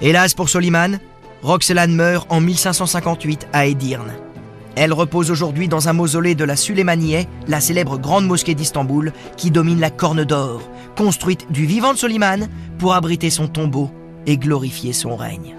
Hélas 0.00 0.34
pour 0.34 0.48
Soliman, 0.48 0.98
Roxelane 1.44 1.94
meurt 1.94 2.26
en 2.30 2.40
1558 2.40 3.48
à 3.52 3.66
Edirne. 3.66 4.14
Elle 4.76 4.94
repose 4.94 5.30
aujourd'hui 5.30 5.68
dans 5.68 5.90
un 5.90 5.92
mausolée 5.92 6.34
de 6.34 6.42
la 6.42 6.56
Suleymaniye, 6.56 7.28
la 7.46 7.60
célèbre 7.60 7.98
grande 7.98 8.26
mosquée 8.26 8.54
d'Istanbul, 8.54 9.12
qui 9.36 9.50
domine 9.50 9.78
la 9.78 9.90
Corne 9.90 10.24
d'Or, 10.24 10.62
construite 10.96 11.52
du 11.52 11.66
vivant 11.66 11.92
de 11.92 11.98
Soliman 11.98 12.48
pour 12.78 12.94
abriter 12.94 13.28
son 13.28 13.46
tombeau 13.46 13.90
et 14.24 14.38
glorifier 14.38 14.94
son 14.94 15.16
règne. 15.16 15.54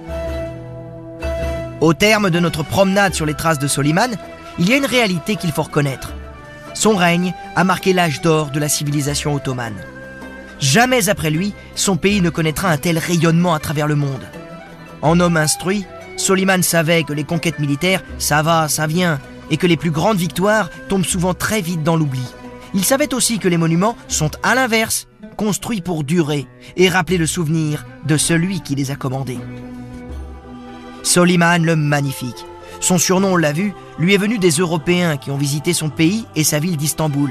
Au 1.81 1.93
terme 1.93 2.31
de 2.31 2.39
notre 2.39 2.63
promenade 2.63 3.13
sur 3.13 3.27
les 3.27 3.35
traces 3.35 3.59
de 3.59 3.67
Soliman, 3.67 4.15
il 4.57 4.67
y 4.67 4.73
a 4.73 4.77
une 4.77 4.85
réalité 4.85 5.35
qu'il 5.35 5.51
faut 5.51 5.61
reconnaître. 5.61 6.13
Son 6.73 6.95
règne 6.95 7.35
a 7.55 7.63
marqué 7.63 7.93
l'âge 7.93 8.21
d'or 8.21 8.49
de 8.49 8.59
la 8.59 8.69
civilisation 8.69 9.35
ottomane. 9.35 9.77
Jamais 10.59 11.09
après 11.09 11.29
lui, 11.29 11.53
son 11.75 11.95
pays 11.95 12.21
ne 12.21 12.31
connaîtra 12.31 12.69
un 12.69 12.77
tel 12.77 12.97
rayonnement 12.97 13.53
à 13.53 13.59
travers 13.59 13.87
le 13.87 13.95
monde. 13.95 14.25
En 15.05 15.19
homme 15.19 15.37
instruit, 15.37 15.85
Soliman 16.17 16.63
savait 16.63 17.03
que 17.03 17.13
les 17.13 17.25
conquêtes 17.25 17.59
militaires, 17.59 18.01
ça 18.17 18.41
va, 18.41 18.67
ça 18.67 18.87
vient, 18.87 19.19
et 19.51 19.57
que 19.57 19.67
les 19.67 19.77
plus 19.77 19.91
grandes 19.91 20.17
victoires 20.17 20.71
tombent 20.89 21.05
souvent 21.05 21.35
très 21.35 21.61
vite 21.61 21.83
dans 21.83 21.95
l'oubli. 21.95 22.25
Il 22.73 22.83
savait 22.83 23.13
aussi 23.13 23.37
que 23.37 23.47
les 23.47 23.57
monuments 23.57 23.95
sont 24.07 24.31
à 24.41 24.55
l'inverse, 24.55 25.07
construits 25.37 25.81
pour 25.81 26.03
durer 26.03 26.47
et 26.75 26.89
rappeler 26.89 27.19
le 27.19 27.27
souvenir 27.27 27.85
de 28.07 28.17
celui 28.17 28.61
qui 28.61 28.73
les 28.73 28.89
a 28.89 28.95
commandés. 28.95 29.37
Soliman 31.03 31.59
le 31.59 31.75
Magnifique. 31.75 32.43
Son 32.79 32.97
surnom, 32.97 33.33
on 33.33 33.37
l'a 33.37 33.53
vu, 33.53 33.75
lui 33.99 34.15
est 34.15 34.17
venu 34.17 34.39
des 34.39 34.57
Européens 34.57 35.17
qui 35.17 35.29
ont 35.29 35.37
visité 35.37 35.73
son 35.73 35.89
pays 35.89 36.25
et 36.35 36.43
sa 36.43 36.57
ville 36.57 36.77
d'Istanbul. 36.77 37.29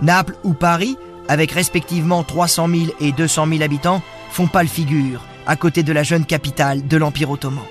Naples 0.00 0.34
ou 0.42 0.52
Paris, 0.52 0.96
avec 1.28 1.52
respectivement 1.52 2.24
300 2.24 2.66
000 2.68 2.82
et 2.98 3.12
200 3.12 3.46
000 3.46 3.62
habitants, 3.62 4.02
font 4.32 4.48
pâle 4.48 4.66
figure 4.66 5.20
à 5.46 5.56
côté 5.56 5.82
de 5.82 5.92
la 5.92 6.02
jeune 6.02 6.24
capitale 6.24 6.86
de 6.86 6.96
l'Empire 6.96 7.30
ottoman. 7.30 7.64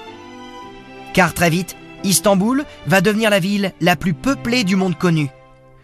Car 1.14 1.34
très 1.34 1.50
vite, 1.50 1.76
Istanbul 2.04 2.66
va 2.88 3.02
devenir 3.02 3.30
la 3.30 3.40
ville 3.40 3.72
la 3.82 3.96
plus 3.96 4.14
peuplée 4.14 4.64
du 4.64 4.76
monde 4.76 4.98
connu. 4.98 5.30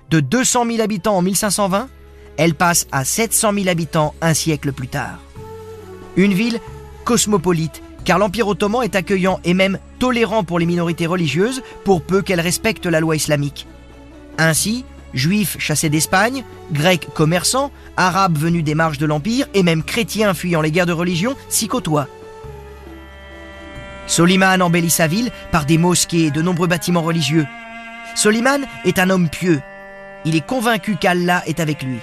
De 0.09 0.19
200 0.19 0.65
000 0.65 0.81
habitants 0.81 1.17
en 1.17 1.21
1520, 1.21 1.87
elle 2.37 2.55
passe 2.55 2.87
à 2.91 3.05
700 3.05 3.53
000 3.53 3.67
habitants 3.67 4.13
un 4.21 4.33
siècle 4.33 4.71
plus 4.71 4.87
tard. 4.87 5.19
Une 6.15 6.33
ville 6.33 6.59
cosmopolite, 7.05 7.81
car 8.05 8.17
l'Empire 8.17 8.47
ottoman 8.47 8.83
est 8.83 8.95
accueillant 8.95 9.39
et 9.43 9.53
même 9.53 9.77
tolérant 9.99 10.43
pour 10.43 10.59
les 10.59 10.65
minorités 10.65 11.05
religieuses, 11.05 11.61
pour 11.83 12.01
peu 12.01 12.21
qu'elles 12.21 12.41
respectent 12.41 12.85
la 12.85 12.99
loi 12.99 13.15
islamique. 13.15 13.67
Ainsi, 14.37 14.85
juifs 15.13 15.57
chassés 15.59 15.89
d'Espagne, 15.89 16.43
grecs 16.71 17.07
commerçants, 17.13 17.71
arabes 17.97 18.37
venus 18.37 18.63
des 18.63 18.75
marges 18.75 18.97
de 18.97 19.05
l'Empire 19.05 19.47
et 19.53 19.63
même 19.63 19.83
chrétiens 19.83 20.33
fuyant 20.33 20.61
les 20.61 20.71
guerres 20.71 20.85
de 20.85 20.93
religion 20.93 21.35
s'y 21.49 21.67
côtoient. 21.67 22.07
Soliman 24.07 24.61
embellit 24.61 24.89
sa 24.89 25.07
ville 25.07 25.31
par 25.51 25.65
des 25.65 25.77
mosquées 25.77 26.25
et 26.25 26.31
de 26.31 26.41
nombreux 26.41 26.67
bâtiments 26.67 27.03
religieux. 27.03 27.45
Soliman 28.15 28.61
est 28.83 28.99
un 28.99 29.09
homme 29.09 29.29
pieux. 29.29 29.61
Il 30.25 30.35
est 30.35 30.45
convaincu 30.45 30.95
qu'Allah 30.95 31.43
est 31.45 31.59
avec 31.59 31.83
lui. 31.83 31.99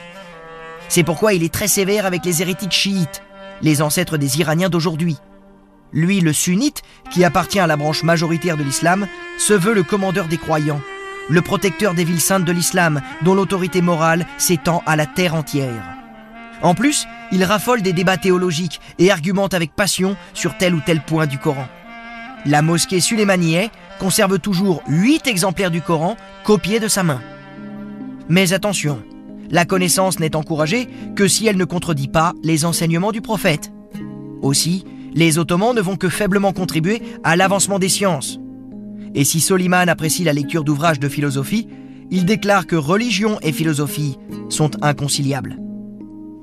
C'est 0.89 1.03
pourquoi 1.03 1.35
il 1.35 1.43
est 1.43 1.53
très 1.53 1.69
sévère 1.69 2.07
avec 2.07 2.25
les 2.25 2.43
hérétiques 2.43 2.73
chiites, 2.73 3.23
les 3.61 3.83
ancêtres 3.83 4.19
des 4.19 4.39
Iraniens 4.39 4.69
d'aujourd'hui. 4.69 5.17
Lui, 5.93 6.21
le 6.21 6.33
sunnite, 6.33 6.83
qui 7.11 7.25
appartient 7.25 7.59
à 7.59 7.67
la 7.67 7.77
branche 7.77 8.03
majoritaire 8.03 8.57
de 8.57 8.63
l'islam, 8.63 9.07
se 9.39 9.55
veut 9.55 9.75
le 9.75 9.83
commandeur 9.83 10.27
des 10.27 10.39
croyants, 10.39 10.81
le 11.29 11.43
protecteur 11.43 11.95
des 11.95 12.05
villes 12.05 12.21
saintes 12.21 12.45
de 12.45 12.53
l'islam, 12.53 13.01
dont 13.23 13.35
l'autorité 13.35 13.83
morale 13.83 14.27
s'étend 14.39 14.83
à 14.87 14.97
la 14.97 15.07
terre 15.07 15.35
entière. 15.35 15.83
En 16.63 16.75
plus, 16.75 17.07
il 17.33 17.45
raffole 17.45 17.83
des 17.83 17.93
débats 17.93 18.17
théologiques 18.17 18.81
et 18.99 19.11
argumente 19.11 19.55
avec 19.55 19.75
passion 19.75 20.17
sur 20.35 20.57
tel 20.57 20.75
ou 20.75 20.81
tel 20.85 21.01
point 21.01 21.27
du 21.27 21.39
Coran. 21.39 21.69
La 22.45 22.63
mosquée 22.63 23.01
Suleymaniye 23.01 23.71
conserve 23.99 24.39
toujours 24.39 24.83
huit 24.89 25.27
exemplaires 25.27 25.71
du 25.71 25.83
Coran 25.83 26.17
copiés 26.45 26.81
de 26.81 26.89
sa 26.89 27.03
main. 27.03 27.21
Mais 28.29 28.53
attention, 28.53 29.03
la 29.51 29.65
connaissance 29.65 30.19
n'est 30.19 30.37
encouragée 30.37 30.89
que 31.15 31.29
si 31.29 31.47
elle 31.47 31.57
ne 31.57 31.65
contredit 31.65 32.09
pas 32.09 32.35
les 32.43 32.65
enseignements 32.65 33.13
du 33.13 33.21
prophète. 33.21 33.73
Aussi, 34.43 34.85
les 35.15 35.39
Ottomans 35.39 35.75
ne 35.75 35.81
vont 35.81 35.97
que 35.97 36.09
faiblement 36.09 36.53
contribuer 36.53 37.03
à 37.25 37.37
l'avancement 37.37 37.79
des 37.79 37.89
sciences. 37.89 38.39
Et 39.17 39.25
si 39.25 39.41
Soliman 39.41 39.89
apprécie 39.89 40.25
la 40.25 40.35
lecture 40.35 40.63
d'ouvrages 40.63 41.01
de 41.01 41.09
philosophie, 41.09 41.67
il 42.11 42.27
déclare 42.27 42.67
que 42.67 42.77
religion 42.77 43.39
et 43.43 43.51
philosophie 43.51 44.19
sont 44.51 44.71
inconciliables. 44.83 45.57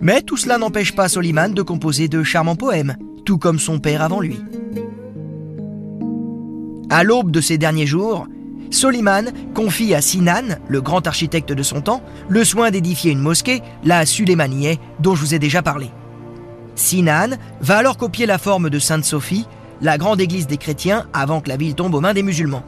Mais 0.02 0.22
tout 0.22 0.38
cela 0.38 0.58
n'empêche 0.58 0.94
pas 0.94 1.08
Soliman 1.08 1.54
de 1.54 1.62
composer 1.62 2.08
de 2.08 2.24
charmants 2.24 2.56
poèmes, 2.56 2.98
tout 3.26 3.38
comme 3.38 3.60
son 3.60 3.80
père 3.80 4.02
avant 4.02 4.20
lui. 4.20 4.40
À 6.90 7.04
l'aube 7.04 7.32
de 7.32 7.42
ces 7.42 7.60
derniers 7.60 7.86
jours, 7.86 8.28
Soliman 8.72 9.32
confie 9.54 9.94
à 9.94 10.02
Sinan, 10.02 10.58
le 10.68 10.82
grand 10.82 11.06
architecte 11.06 11.54
de 11.54 11.64
son 11.64 11.82
temps, 11.82 12.02
le 12.28 12.44
soin 12.44 12.72
d'édifier 12.72 13.12
une 13.12 13.20
mosquée, 13.20 13.62
la 13.84 14.06
Suleymaniye, 14.08 14.80
dont 15.00 15.14
je 15.14 15.22
vous 15.22 15.36
ai 15.36 15.40
déjà 15.40 15.62
parlé. 15.62 15.92
Sinan 16.74 17.38
va 17.62 17.78
alors 17.78 17.98
copier 17.98 18.26
la 18.26 18.40
forme 18.40 18.72
de 18.72 18.80
Sainte 18.80 19.06
Sophie, 19.06 19.46
la 19.84 19.98
grande 19.98 20.22
église 20.22 20.48
des 20.48 20.58
chrétiens, 20.58 21.06
avant 21.14 21.42
que 21.42 21.50
la 21.50 21.58
ville 21.58 21.76
tombe 21.76 21.94
aux 21.94 22.00
mains 22.00 22.14
des 22.14 22.24
musulmans. 22.24 22.64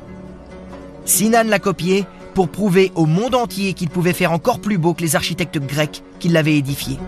Sinan 1.06 1.46
l'a 1.46 1.60
copié 1.60 2.06
pour 2.34 2.50
prouver 2.50 2.92
au 2.96 3.06
monde 3.06 3.36
entier 3.36 3.74
qu'il 3.74 3.90
pouvait 3.90 4.12
faire 4.12 4.34
encore 4.34 4.60
plus 4.60 4.78
beau 4.78 4.94
que 4.94 5.02
les 5.02 5.16
architectes 5.16 5.58
grecs 5.58 6.04
qui 6.20 6.28
l'avaient 6.28 6.58
édifié. 6.58 7.00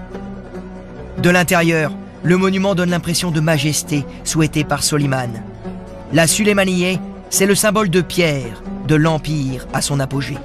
De 1.22 1.30
l'intérieur, 1.30 1.92
le 2.24 2.38
monument 2.38 2.74
donne 2.74 2.90
l'impression 2.90 3.32
de 3.32 3.42
majesté 3.42 4.06
souhaitée 4.24 4.64
par 4.64 4.82
Soliman. 4.82 5.44
La 6.14 6.26
Suleymaniye, 6.26 7.00
c'est 7.30 7.46
le 7.46 7.56
symbole 7.56 7.90
de 7.90 8.00
pierre, 8.00 8.64
de 8.88 8.96
l'Empire 8.96 9.68
à 9.74 9.82
son 9.82 10.00
apogée. 10.00 10.38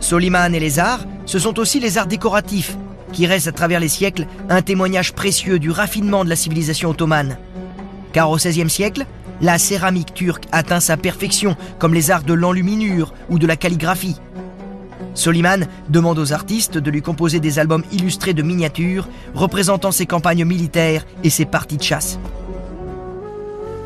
Soliman 0.00 0.54
et 0.54 0.60
les 0.60 0.78
arts, 0.78 1.06
ce 1.24 1.38
sont 1.38 1.58
aussi 1.58 1.80
les 1.80 1.96
arts 1.96 2.06
décoratifs, 2.06 2.76
qui 3.14 3.26
restent 3.26 3.48
à 3.48 3.52
travers 3.52 3.80
les 3.80 3.88
siècles 3.88 4.26
un 4.50 4.60
témoignage 4.60 5.14
précieux 5.14 5.58
du 5.58 5.70
raffinement 5.70 6.22
de 6.22 6.28
la 6.28 6.36
civilisation 6.36 6.90
ottomane. 6.90 7.38
Car 8.12 8.30
au 8.30 8.36
XVIe 8.36 8.70
siècle, 8.70 9.06
la 9.40 9.58
céramique 9.58 10.14
turque 10.14 10.44
atteint 10.52 10.80
sa 10.80 10.96
perfection, 10.96 11.56
comme 11.78 11.94
les 11.94 12.10
arts 12.10 12.24
de 12.24 12.34
l'enluminure 12.34 13.14
ou 13.28 13.38
de 13.38 13.46
la 13.46 13.56
calligraphie. 13.56 14.16
Soliman 15.14 15.66
demande 15.88 16.18
aux 16.18 16.32
artistes 16.32 16.78
de 16.78 16.90
lui 16.90 17.02
composer 17.02 17.40
des 17.40 17.58
albums 17.58 17.84
illustrés 17.92 18.34
de 18.34 18.42
miniatures 18.42 19.08
représentant 19.34 19.92
ses 19.92 20.06
campagnes 20.06 20.44
militaires 20.44 21.06
et 21.24 21.30
ses 21.30 21.46
parties 21.46 21.76
de 21.76 21.82
chasse. 21.82 22.18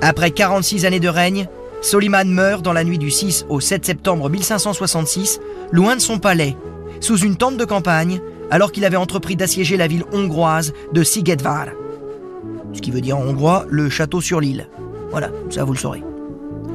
Après 0.01 0.31
46 0.31 0.85
années 0.85 1.01
de 1.01 1.09
règne, 1.09 1.49
Soliman 1.81 2.29
meurt 2.29 2.63
dans 2.63 2.73
la 2.73 2.85
nuit 2.85 2.99
du 2.99 3.11
6 3.11 3.47
au 3.49 3.61
7 3.61 3.85
septembre 3.85 4.29
1566, 4.29 5.41
loin 5.71 5.97
de 5.97 6.01
son 6.01 6.19
palais, 6.19 6.57
sous 7.01 7.19
une 7.19 7.37
tente 7.37 7.57
de 7.57 7.65
campagne, 7.65 8.21
alors 8.51 8.73
qu'il 8.73 8.85
avait 8.85 8.97
entrepris 8.97 9.37
d'assiéger 9.37 9.77
la 9.77 9.87
ville 9.87 10.05
hongroise 10.13 10.73
de 10.93 11.03
Sigedvar. 11.03 11.69
Ce 12.75 12.83
qui 12.83 12.91
veut 12.91 13.01
dire 13.01 13.17
en 13.17 13.23
hongrois 13.23 13.65
le 13.71 13.89
château 13.89 14.21
sur 14.21 14.41
l'île. 14.41 14.69
Voilà, 15.11 15.31
ça 15.51 15.65
vous 15.65 15.73
le 15.73 15.79
saurez. 15.79 16.03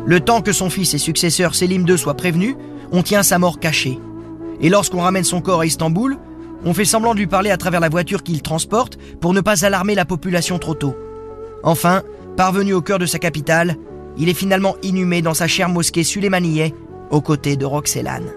Le 0.05 0.19
temps 0.19 0.41
que 0.41 0.53
son 0.53 0.69
fils 0.69 0.93
et 0.93 0.97
successeur 0.97 1.53
Selim 1.53 1.87
II 1.87 1.97
soit 1.97 2.15
prévenu, 2.15 2.55
on 2.91 3.03
tient 3.03 3.21
sa 3.21 3.37
mort 3.37 3.59
cachée. 3.59 3.99
Et 4.61 4.69
lorsqu'on 4.69 5.01
ramène 5.01 5.23
son 5.23 5.41
corps 5.41 5.61
à 5.61 5.65
Istanbul, 5.65 6.17
on 6.65 6.73
fait 6.73 6.85
semblant 6.85 7.13
de 7.13 7.19
lui 7.19 7.27
parler 7.27 7.51
à 7.51 7.57
travers 7.57 7.79
la 7.79 7.89
voiture 7.89 8.23
qu'il 8.23 8.41
transporte 8.41 8.97
pour 9.21 9.33
ne 9.33 9.41
pas 9.41 9.65
alarmer 9.65 9.95
la 9.95 10.05
population 10.05 10.57
trop 10.57 10.73
tôt. 10.73 10.95
Enfin, 11.63 12.01
parvenu 12.35 12.73
au 12.73 12.81
cœur 12.81 12.99
de 12.99 13.05
sa 13.05 13.19
capitale, 13.19 13.75
il 14.17 14.29
est 14.29 14.33
finalement 14.33 14.75
inhumé 14.83 15.21
dans 15.21 15.33
sa 15.33 15.47
chère 15.47 15.69
mosquée 15.69 16.03
Suleymaniye, 16.03 16.73
aux 17.11 17.21
côtés 17.21 17.55
de 17.55 17.65
Roxelane. 17.65 18.31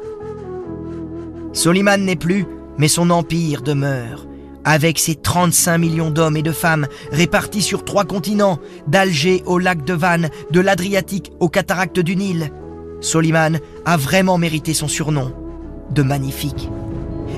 Soliman 1.53 2.05
n'est 2.05 2.17
plus, 2.17 2.47
mais 2.79 2.89
son 2.89 3.11
empire 3.11 3.63
demeure, 3.63 4.27
avec 4.65 4.99
ses 4.99 5.15
35 5.15 5.79
millions 5.79 6.11
d'hommes 6.11 6.37
et 6.37 6.43
de 6.43 6.53
femmes 6.53 6.87
répartis 7.11 7.63
sur 7.63 7.85
trois 7.85 8.05
continents, 8.05 8.59
d'Alger 8.87 9.43
au 9.47 9.59
lac 9.59 9.85
de 9.85 9.95
Vannes, 9.95 10.31
de 10.51 10.61
l'Adriatique 10.61 11.33
aux 11.41 11.49
cataractes 11.49 12.01
du 12.01 12.17
Nil. 12.17 12.51
Soliman 13.01 13.59
a 13.85 13.97
vraiment 13.97 14.39
mérité 14.39 14.75
son 14.75 14.89
surnom 14.89 15.33
de 15.91 16.03
magnifique. 16.03 16.69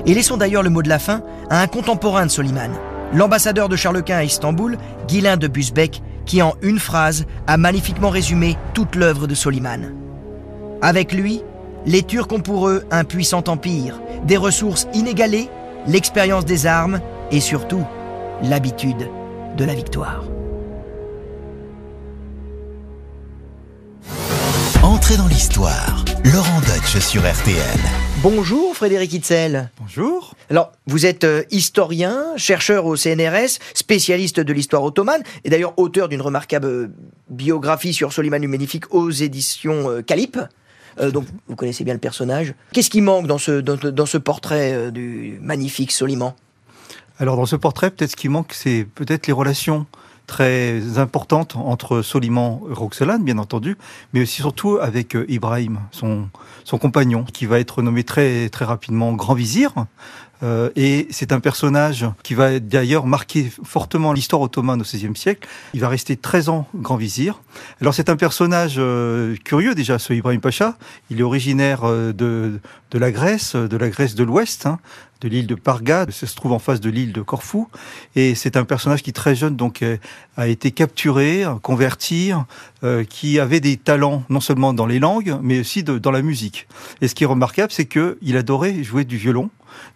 Et 0.05 0.13
laissons 0.13 0.37
d'ailleurs 0.37 0.63
le 0.63 0.69
mot 0.69 0.81
de 0.81 0.89
la 0.89 0.99
fin 0.99 1.23
à 1.49 1.61
un 1.61 1.67
contemporain 1.67 2.25
de 2.25 2.31
Soliman, 2.31 2.71
l'ambassadeur 3.13 3.69
de 3.69 3.75
Charles 3.75 4.03
Quint 4.03 4.17
à 4.17 4.23
Istanbul, 4.23 4.77
Guylain 5.07 5.37
de 5.37 5.47
Busbecq, 5.47 6.01
qui 6.25 6.41
en 6.41 6.55
une 6.61 6.79
phrase 6.79 7.25
a 7.47 7.57
magnifiquement 7.57 8.09
résumé 8.09 8.57
toute 8.73 8.95
l'œuvre 8.95 9.27
de 9.27 9.35
Soliman. 9.35 9.91
Avec 10.81 11.13
lui, 11.13 11.41
les 11.85 12.03
Turcs 12.03 12.31
ont 12.31 12.39
pour 12.39 12.67
eux 12.67 12.83
un 12.91 13.03
puissant 13.03 13.43
empire, 13.47 13.99
des 14.25 14.37
ressources 14.37 14.87
inégalées, 14.93 15.49
l'expérience 15.87 16.45
des 16.45 16.65
armes 16.65 16.99
et 17.31 17.39
surtout 17.39 17.83
l'habitude 18.41 19.09
de 19.57 19.65
la 19.65 19.73
victoire. 19.73 20.23
Entrez 24.83 25.17
dans 25.17 25.27
l'histoire. 25.27 26.05
Laurent 26.23 26.59
Deutsch 26.61 26.97
sur 26.99 27.21
RTL. 27.21 27.79
Bonjour 28.21 28.75
Frédéric 28.75 29.13
Hitzel. 29.13 29.69
Bonjour. 29.79 30.33
Alors, 30.49 30.71
vous 30.87 31.05
êtes 31.05 31.23
euh, 31.23 31.43
historien, 31.51 32.23
chercheur 32.37 32.85
au 32.85 32.95
CNRS, 32.95 33.59
spécialiste 33.73 34.39
de 34.39 34.53
l'histoire 34.53 34.83
ottomane, 34.83 35.21
et 35.43 35.49
d'ailleurs 35.49 35.73
auteur 35.77 36.09
d'une 36.09 36.21
remarquable 36.21 36.67
euh, 36.67 36.87
biographie 37.29 37.93
sur 37.93 38.13
Soliman 38.13 38.41
le 38.41 38.47
Magnifique 38.47 38.93
aux 38.93 39.11
éditions 39.11 39.89
euh, 39.89 40.01
Calip. 40.01 40.39
Euh, 40.99 41.11
donc, 41.11 41.25
vous 41.47 41.55
connaissez 41.55 41.83
bien 41.83 41.93
le 41.93 41.99
personnage. 41.99 42.53
Qu'est-ce 42.71 42.89
qui 42.89 43.01
manque 43.01 43.27
dans 43.27 43.37
ce, 43.37 43.59
dans, 43.59 43.75
dans 43.75 44.05
ce 44.05 44.17
portrait 44.17 44.73
euh, 44.73 44.91
du 44.91 45.37
magnifique 45.41 45.91
Soliman 45.91 46.35
Alors 47.17 47.37
dans 47.37 47.45
ce 47.45 47.55
portrait, 47.55 47.91
peut-être 47.91 48.11
ce 48.11 48.15
qui 48.15 48.27
manque, 48.27 48.51
c'est 48.53 48.85
peut-être 48.93 49.27
les 49.27 49.33
relations 49.33 49.85
très 50.27 50.97
importantes 50.97 51.55
entre 51.55 52.01
Soliman 52.01 52.61
et 52.69 52.73
Roxelane, 52.73 53.23
bien 53.23 53.37
entendu, 53.37 53.77
mais 54.13 54.21
aussi 54.21 54.41
surtout 54.41 54.79
avec 54.81 55.15
euh, 55.15 55.25
Ibrahim, 55.29 55.79
son, 55.91 56.27
son 56.63 56.77
compagnon, 56.77 57.23
qui 57.23 57.45
va 57.45 57.59
être 57.59 57.81
nommé 57.81 58.03
très, 58.03 58.49
très 58.49 58.65
rapidement 58.65 59.13
grand 59.13 59.33
vizir. 59.33 59.73
Euh, 60.43 60.69
et 60.75 61.07
c'est 61.11 61.31
un 61.31 61.39
personnage 61.39 62.05
qui 62.23 62.33
va 62.33 62.59
d'ailleurs 62.59 63.05
marquer 63.07 63.51
fortement 63.63 64.11
l'histoire 64.13 64.41
ottomane 64.41 64.81
au 64.81 64.83
XVIe 64.83 65.15
siècle. 65.15 65.47
Il 65.73 65.79
va 65.81 65.87
rester 65.89 66.17
13 66.17 66.49
ans 66.49 66.67
grand 66.75 66.97
vizir. 66.97 67.41
Alors 67.81 67.93
c'est 67.93 68.09
un 68.09 68.15
personnage 68.17 68.75
euh, 68.77 69.35
curieux 69.43 69.75
déjà, 69.75 69.97
ce 69.99 70.13
Ibrahim 70.13 70.41
Pacha. 70.41 70.77
Il 71.09 71.19
est 71.19 71.23
originaire 71.23 71.81
euh, 71.85 72.11
de, 72.13 72.59
de 72.91 72.97
la 72.99 73.11
Grèce, 73.11 73.55
de 73.55 73.77
la 73.77 73.89
Grèce 73.89 74.15
de 74.15 74.23
l'Ouest, 74.25 74.65
hein, 74.65 74.79
de 75.21 75.29
l'île 75.29 75.47
de 75.47 75.55
Parga. 75.55 76.05
Ça 76.11 76.27
se 76.27 76.35
trouve 76.35 76.51
en 76.51 76.59
face 76.59 76.81
de 76.81 76.89
l'île 76.89 77.13
de 77.13 77.21
Corfou. 77.21 77.69
Et 78.17 78.35
c'est 78.35 78.57
un 78.57 78.65
personnage 78.65 79.03
qui 79.03 79.13
très 79.13 79.35
jeune 79.35 79.55
donc 79.55 79.81
euh, 79.83 79.97
a 80.35 80.47
été 80.49 80.71
capturé, 80.71 81.45
converti, 81.63 82.31
euh, 82.83 83.05
qui 83.05 83.39
avait 83.39 83.61
des 83.61 83.77
talents 83.77 84.23
non 84.29 84.41
seulement 84.41 84.73
dans 84.73 84.85
les 84.85 84.99
langues, 84.99 85.37
mais 85.41 85.59
aussi 85.61 85.83
de- 85.83 85.97
dans 85.97 86.11
la 86.11 86.21
musique. 86.21 86.67
Et 87.01 87.07
ce 87.07 87.15
qui 87.15 87.23
est 87.23 87.27
remarquable, 87.27 87.71
c'est 87.71 87.85
que 87.85 88.17
il 88.21 88.35
adorait 88.35 88.83
jouer 88.83 89.05
du 89.05 89.15
violon 89.17 89.49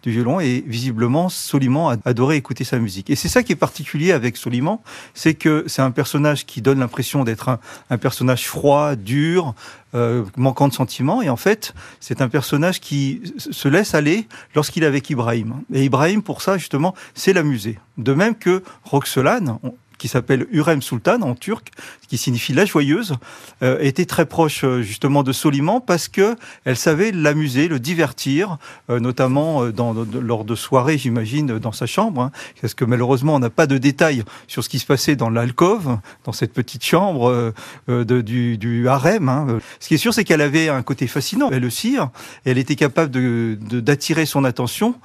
du 0.04 0.12
violon 0.12 0.40
et 0.40 0.64
visiblement 0.66 1.30
Soliman 1.30 1.98
adorait 2.06 2.38
écouter 2.38 2.64
sa 2.64 2.80
musique. 2.80 3.10
Et 3.10 3.16
c'est 3.16 3.28
ça 3.28 3.44
qui 3.44 3.52
est 3.52 3.56
particulier 3.58 4.12
avec 4.12 4.38
Soliman, 4.38 4.82
c'est 5.14 5.34
que 5.34 5.64
c'est 5.68 5.82
un 5.82 5.92
personnage 5.92 6.46
qui 6.46 6.62
donne 6.62 6.80
l'impression 6.80 7.24
d'être 7.24 7.60
un, 7.90 7.98
personnage 7.98 8.48
froid, 8.48 8.96
dur, 8.96 9.54
euh, 9.96 10.24
manquant 10.38 10.68
de 10.68 10.74
sentiments. 10.74 11.22
Et 11.22 11.30
en 11.30 11.38
fait, 11.38 11.74
c'est 12.00 12.22
un 12.22 12.30
personnage 12.30 12.80
qui 12.80 13.22
se 13.38 13.68
laisse 13.68 13.96
aller 13.96 14.28
lorsqu'il 14.56 14.84
est 14.84 14.88
avec 14.88 15.10
Ibrahim. 15.10 15.62
Et 15.74 15.84
Ibrahim, 15.86 16.22
pour 16.22 16.42
ça, 16.42 16.58
justement, 16.58 16.94
c'est 17.14 17.34
l'amuser. 17.34 17.80
De 17.98 18.14
même 18.14 18.36
que 18.36 18.64
Roxelane, 18.84 19.58
on- 19.64 19.74
qui 20.00 20.08
s'appelle 20.08 20.48
Urem 20.52 20.82
Sultan 20.82 21.22
en 21.22 21.36
turc, 21.36 21.70
qui 22.08 22.18
signifie 22.18 22.54
la 22.54 22.66
joyeuse, 22.66 23.16
euh, 23.62 23.78
était 23.82 24.06
très 24.06 24.26
proche 24.26 24.64
euh, 24.64 24.82
justement 24.82 25.22
de 25.22 25.32
Soliman 25.32 25.80
parce 25.80 26.08
que 26.08 26.36
elle 26.66 26.78
savait 26.78 27.12
l'amuser, 27.12 27.68
le 27.68 27.80
divertir, 27.80 28.58
euh, 28.90 29.00
notamment 29.00 29.64
euh, 29.66 29.72
dans, 29.72 29.94
dans- 29.94 30.20
lors 30.20 30.44
de 30.46 30.56
soirées, 30.56 30.98
j'imagine, 30.98 31.60
dans 31.60 31.72
sa 31.72 31.86
chambre, 31.86 32.22
hein, 32.22 32.32
parce 32.62 32.74
que 32.74 32.84
malheureusement 32.86 33.36
on 33.36 33.40
n'a 33.40 33.52
pas 33.52 33.68
de 33.68 33.78
détails 33.78 34.24
sur 34.48 34.64
ce 34.64 34.70
qui 34.70 34.80
se 34.80 34.86
passait 34.88 35.16
dans 35.16 35.30
l'alcôve, 35.30 35.98
dans 36.24 36.32
cette 36.32 36.54
petite 36.54 36.84
chambre 36.84 37.30
euh, 37.30 37.54
euh, 37.90 38.04
de- 38.06 38.22
du, 38.22 38.58
du 38.58 38.88
harem. 38.88 39.30
hein. 39.30 39.60
Ce 39.80 39.88
qui 39.88 39.94
est 39.94 39.98
sûr, 39.98 40.14
c'est 40.14 40.24
qu'elle 40.24 40.42
avait 40.42 40.70
un 40.70 40.82
côté 40.82 41.06
fascinant, 41.06 41.50
elle 41.52 41.66
aussi, 41.66 41.98
et 42.46 42.50
elle 42.52 42.58
était 42.58 42.76
capable 42.78 43.12
de- 43.12 43.58
de- 43.62 43.82
d'attirer 43.82 44.26
son 44.26 44.46
attention, 44.46 44.96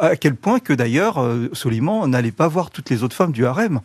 à 0.00 0.16
quel 0.16 0.36
point 0.36 0.60
que 0.60 0.72
d'ailleurs 0.72 1.16
Soliman 1.52 2.06
n'allait 2.06 2.30
pas 2.32 2.48
voir 2.48 2.70
toutes 2.70 2.90
les 2.90 3.02
autres 3.02 3.16
femmes 3.16 3.32
du 3.32 3.44
harem. 3.46 3.80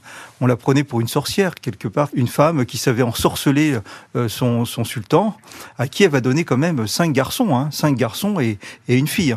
La 0.49 0.57
prenait 0.57 0.83
pour 0.83 0.99
une 0.99 1.07
sorcière, 1.07 1.55
quelque 1.55 1.87
part, 1.87 2.09
une 2.13 2.27
femme 2.27 2.65
qui 2.65 2.77
savait 2.77 3.03
ensorceler 3.03 3.77
euh, 4.15 4.27
son, 4.27 4.65
sultan, 4.65 5.37
à 5.77 5.87
qui 5.87 6.03
elle 6.03 6.11
va 6.11 6.21
donner 6.21 6.43
quand 6.43 6.57
même 6.57 6.87
cinq 6.87 7.13
garçons, 7.13 7.55
hein, 7.55 7.69
cinq 7.71 7.95
garçons 7.95 8.39
et, 8.39 8.59
et 8.87 8.97
une 8.97 9.07
fille. 9.07 9.35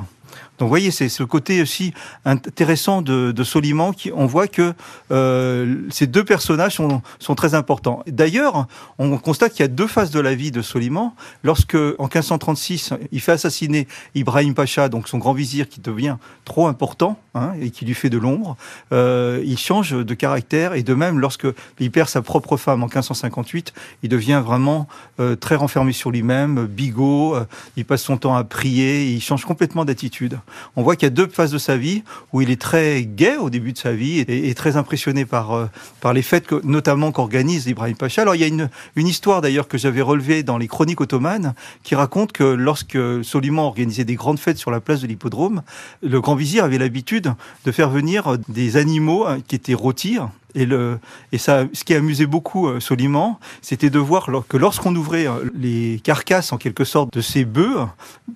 Donc 0.59 0.67
vous 0.67 0.69
voyez, 0.69 0.91
c'est 0.91 1.09
ce 1.09 1.23
côté 1.23 1.62
aussi 1.62 1.93
intéressant 2.25 3.03
de, 3.03 3.43
Soliman 3.43 3.93
qui 3.93 4.12
on 4.15 4.27
voit 4.27 4.47
que 4.47 4.75
euh, 5.11 5.83
ces 5.91 6.07
deux 6.07 6.25
personnages 6.25 6.75
sont, 6.75 7.03
sont 7.19 7.35
très 7.35 7.55
importants. 7.55 8.03
D'ailleurs, 8.07 8.69
on 8.99 9.19
constate 9.19 9.53
qu'il 9.53 9.61
y 9.61 9.65
a 9.65 9.69
deux 9.69 9.88
phases 9.88 10.11
de 10.11 10.21
la 10.21 10.35
vie 10.35 10.53
de 10.53 10.62
Soliman. 10.62 11.15
Lorsque, 11.43 11.75
en 11.75 12.05
1536, 12.05 12.95
il 13.11 13.21
fait 13.21 13.33
assassiner 13.33 13.88
Ibrahim 14.15 14.55
Pacha, 14.55 14.88
donc 14.88 15.09
son 15.09 15.19
grand 15.19 15.33
vizir 15.33 15.69
qui 15.69 15.81
devient 15.81 16.17
trop 16.45 16.67
important 16.67 17.19
hein, 17.35 17.53
et 17.61 17.71
qui 17.71 17.85
lui 17.85 17.95
fait 17.95 18.11
de 18.11 18.19
l'ombre, 18.19 18.57
euh, 18.93 19.43
il 19.45 19.59
change 19.59 19.93
de 19.93 20.15
caractère 20.15 20.75
et 20.75 20.83
de 20.83 20.95
même 20.95 21.19
lorsque 21.19 21.47
il 21.79 21.91
perd 21.91 22.09
sa 22.09 22.23
propre 22.23 22.57
femme 22.57 22.83
en 22.83 22.87
1558, 22.87 23.73
il 24.03 24.09
devient 24.09 24.43
vraiment 24.45 24.87
euh, 25.21 25.37
très 25.37 25.57
renfermé 25.57 25.93
sur 25.93 26.11
lui-même, 26.11 26.67
bigot, 26.67 27.35
euh, 27.35 27.45
il 27.77 27.85
passe 27.85 28.03
son 28.03 28.17
temps 28.17 28.37
à 28.37 28.45
prier, 28.45 29.11
il 29.12 29.21
change 29.21 29.45
complètement 29.45 29.85
d'attitude. 29.85 30.38
On 30.76 30.83
voit 30.83 30.96
qu'il 30.96 31.07
y 31.07 31.11
a 31.12 31.14
deux 31.14 31.26
phases 31.26 31.52
de 31.52 31.59
sa 31.59 31.76
vie 31.76 32.02
où 32.33 32.40
il 32.40 32.50
est 32.50 32.61
très 32.61 33.02
gai 33.05 33.37
au 33.37 33.50
début 33.50 33.72
de 33.72 33.78
sa 33.78 33.92
vie 33.92 34.20
et, 34.20 34.55
très 34.55 34.76
impressionné 34.76 35.24
par, 35.24 35.52
euh, 35.52 35.66
par 36.00 36.12
les 36.12 36.22
fêtes 36.22 36.50
notamment 36.64 37.12
qu'organise 37.12 37.66
Ibrahim 37.66 37.96
Pacha. 37.96 38.22
Alors 38.22 38.35
il 38.35 38.40
y 38.40 38.44
a 38.44 38.48
une, 38.48 38.68
une 38.96 39.07
histoire 39.07 39.40
d'ailleurs 39.40 39.68
que 39.68 39.78
j'avais 39.78 40.02
relevée 40.02 40.42
dans 40.42 40.59
les 40.59 40.68
chroniques 40.68 41.00
ottomanes 41.00 41.55
qui 41.83 41.94
raconte 41.94 42.33
que 42.33 42.44
lorsque 42.44 42.98
Soliman 43.22 43.64
organisait 43.64 44.05
des 44.05 44.14
grandes 44.14 44.38
fêtes 44.38 44.59
sur 44.59 44.70
la 44.70 44.81
place 44.81 45.00
de 45.00 45.07
l'hippodrome, 45.07 45.62
le 46.02 46.20
grand 46.20 46.35
vizir 46.35 46.64
avait 46.64 46.78
l'habitude 46.78 47.33
de 47.64 47.72
faire 47.72 47.90
venir 47.90 48.38
des 48.48 48.76
animaux 48.76 49.26
hein, 49.26 49.38
qui 49.46 49.57
étaient 49.57 49.74
rôtis 49.74 50.18
et, 50.55 50.66
le, 50.66 50.98
et 51.33 51.38
ça, 51.38 51.64
ce 51.72 51.85
qui 51.85 51.94
amusait 51.94 52.26
beaucoup 52.26 52.68
euh, 52.68 52.81
Soliman, 52.81 53.38
c'était 53.61 53.90
de 53.90 53.98
voir 53.98 54.28
que 54.48 54.57
lorsqu'on 54.57 54.94
ouvrait 54.94 55.26
euh, 55.26 55.50
les 55.55 56.00
carcasses 56.02 56.52
en 56.52 56.59
quelque 56.59 56.85
sorte 56.85 57.12
de 57.14 57.20
ces 57.20 57.44
bœufs, 57.44 57.87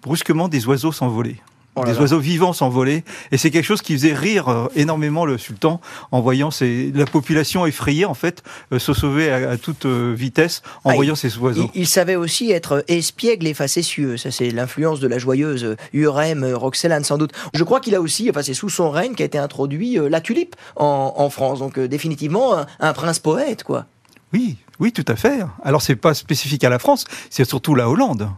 brusquement 0.02 0.48
des 0.48 0.66
oiseaux 0.66 0.92
s'envolaient. 0.92 1.40
Oh 1.76 1.80
là 1.82 1.90
des 1.90 1.94
là. 1.94 2.00
oiseaux 2.00 2.18
vivants 2.18 2.52
s'envolaient. 2.52 3.04
Et 3.32 3.36
c'est 3.36 3.50
quelque 3.50 3.64
chose 3.64 3.82
qui 3.82 3.92
faisait 3.92 4.14
rire 4.14 4.48
euh, 4.48 4.66
énormément 4.74 5.24
le 5.26 5.38
sultan 5.38 5.80
en 6.10 6.20
voyant 6.20 6.50
ces, 6.50 6.90
la 6.94 7.04
population 7.04 7.66
effrayée, 7.66 8.04
en 8.06 8.14
fait, 8.14 8.42
euh, 8.72 8.78
se 8.78 8.94
sauver 8.94 9.30
à, 9.30 9.50
à 9.50 9.56
toute 9.58 9.84
euh, 9.86 10.14
vitesse 10.16 10.62
en 10.84 10.90
Ah, 10.90 10.94
voyant 10.94 11.14
ces 11.14 11.36
oiseaux. 11.38 11.70
Il, 11.74 11.82
il 11.82 11.86
savait 11.86 12.16
aussi 12.16 12.50
être 12.50 12.82
espiègle 12.88 13.46
et 13.46 13.54
facétieux. 13.54 14.16
Ça, 14.16 14.30
c'est 14.30 14.50
l'influence 14.50 15.00
de 15.00 15.06
la 15.08 15.18
joyeuse 15.18 15.76
Urem 15.92 16.44
Roxelane, 16.54 17.04
sans 17.04 17.18
doute. 17.18 17.32
Je 17.52 17.62
crois 17.62 17.80
qu'il 17.80 17.94
a 17.94 18.00
aussi, 18.00 18.30
enfin, 18.30 18.42
c'est 18.42 18.54
sous 18.54 18.70
son 18.70 18.90
règne 18.90 19.14
qu'a 19.14 19.24
été 19.24 19.38
introduit 19.38 19.98
euh, 19.98 20.08
la 20.08 20.20
tulipe 20.20 20.56
en, 20.76 21.12
en 21.16 21.30
France. 21.30 21.58
Donc, 21.58 21.78
euh, 21.78 21.88
définitivement, 21.88 22.56
un, 22.56 22.66
un 22.80 22.92
prince 22.94 23.18
poète, 23.18 23.64
quoi. 23.64 23.84
Oui, 24.36 24.56
oui, 24.80 24.92
tout 24.92 25.04
à 25.08 25.16
fait. 25.16 25.40
Alors 25.64 25.80
c'est 25.80 25.96
pas 25.96 26.12
spécifique 26.12 26.62
à 26.62 26.68
la 26.68 26.78
France, 26.78 27.06
c'est 27.30 27.46
surtout 27.46 27.74
la 27.74 27.88
Hollande. 27.88 28.28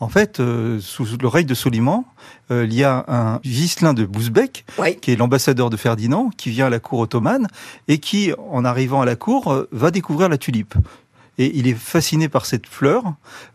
En 0.00 0.08
fait, 0.08 0.40
euh, 0.40 0.80
sous 0.80 1.06
le 1.20 1.28
règne 1.28 1.46
de 1.46 1.54
Soliman, 1.54 2.04
euh, 2.50 2.64
il 2.68 2.74
y 2.74 2.82
a 2.82 3.04
un 3.06 3.38
Ghislain 3.44 3.94
de 3.94 4.04
Oui. 4.80 4.96
qui 5.00 5.12
est 5.12 5.16
l'ambassadeur 5.16 5.70
de 5.70 5.76
Ferdinand, 5.76 6.30
qui 6.36 6.50
vient 6.50 6.66
à 6.66 6.70
la 6.70 6.80
cour 6.80 6.98
ottomane 6.98 7.46
et 7.86 7.98
qui, 7.98 8.32
en 8.50 8.64
arrivant 8.64 9.00
à 9.00 9.04
la 9.04 9.14
cour, 9.14 9.52
euh, 9.52 9.68
va 9.70 9.92
découvrir 9.92 10.28
la 10.28 10.38
tulipe. 10.38 10.74
Et 11.38 11.56
il 11.56 11.66
est 11.66 11.74
fasciné 11.74 12.28
par 12.28 12.46
cette 12.46 12.66
fleur, 12.66 13.02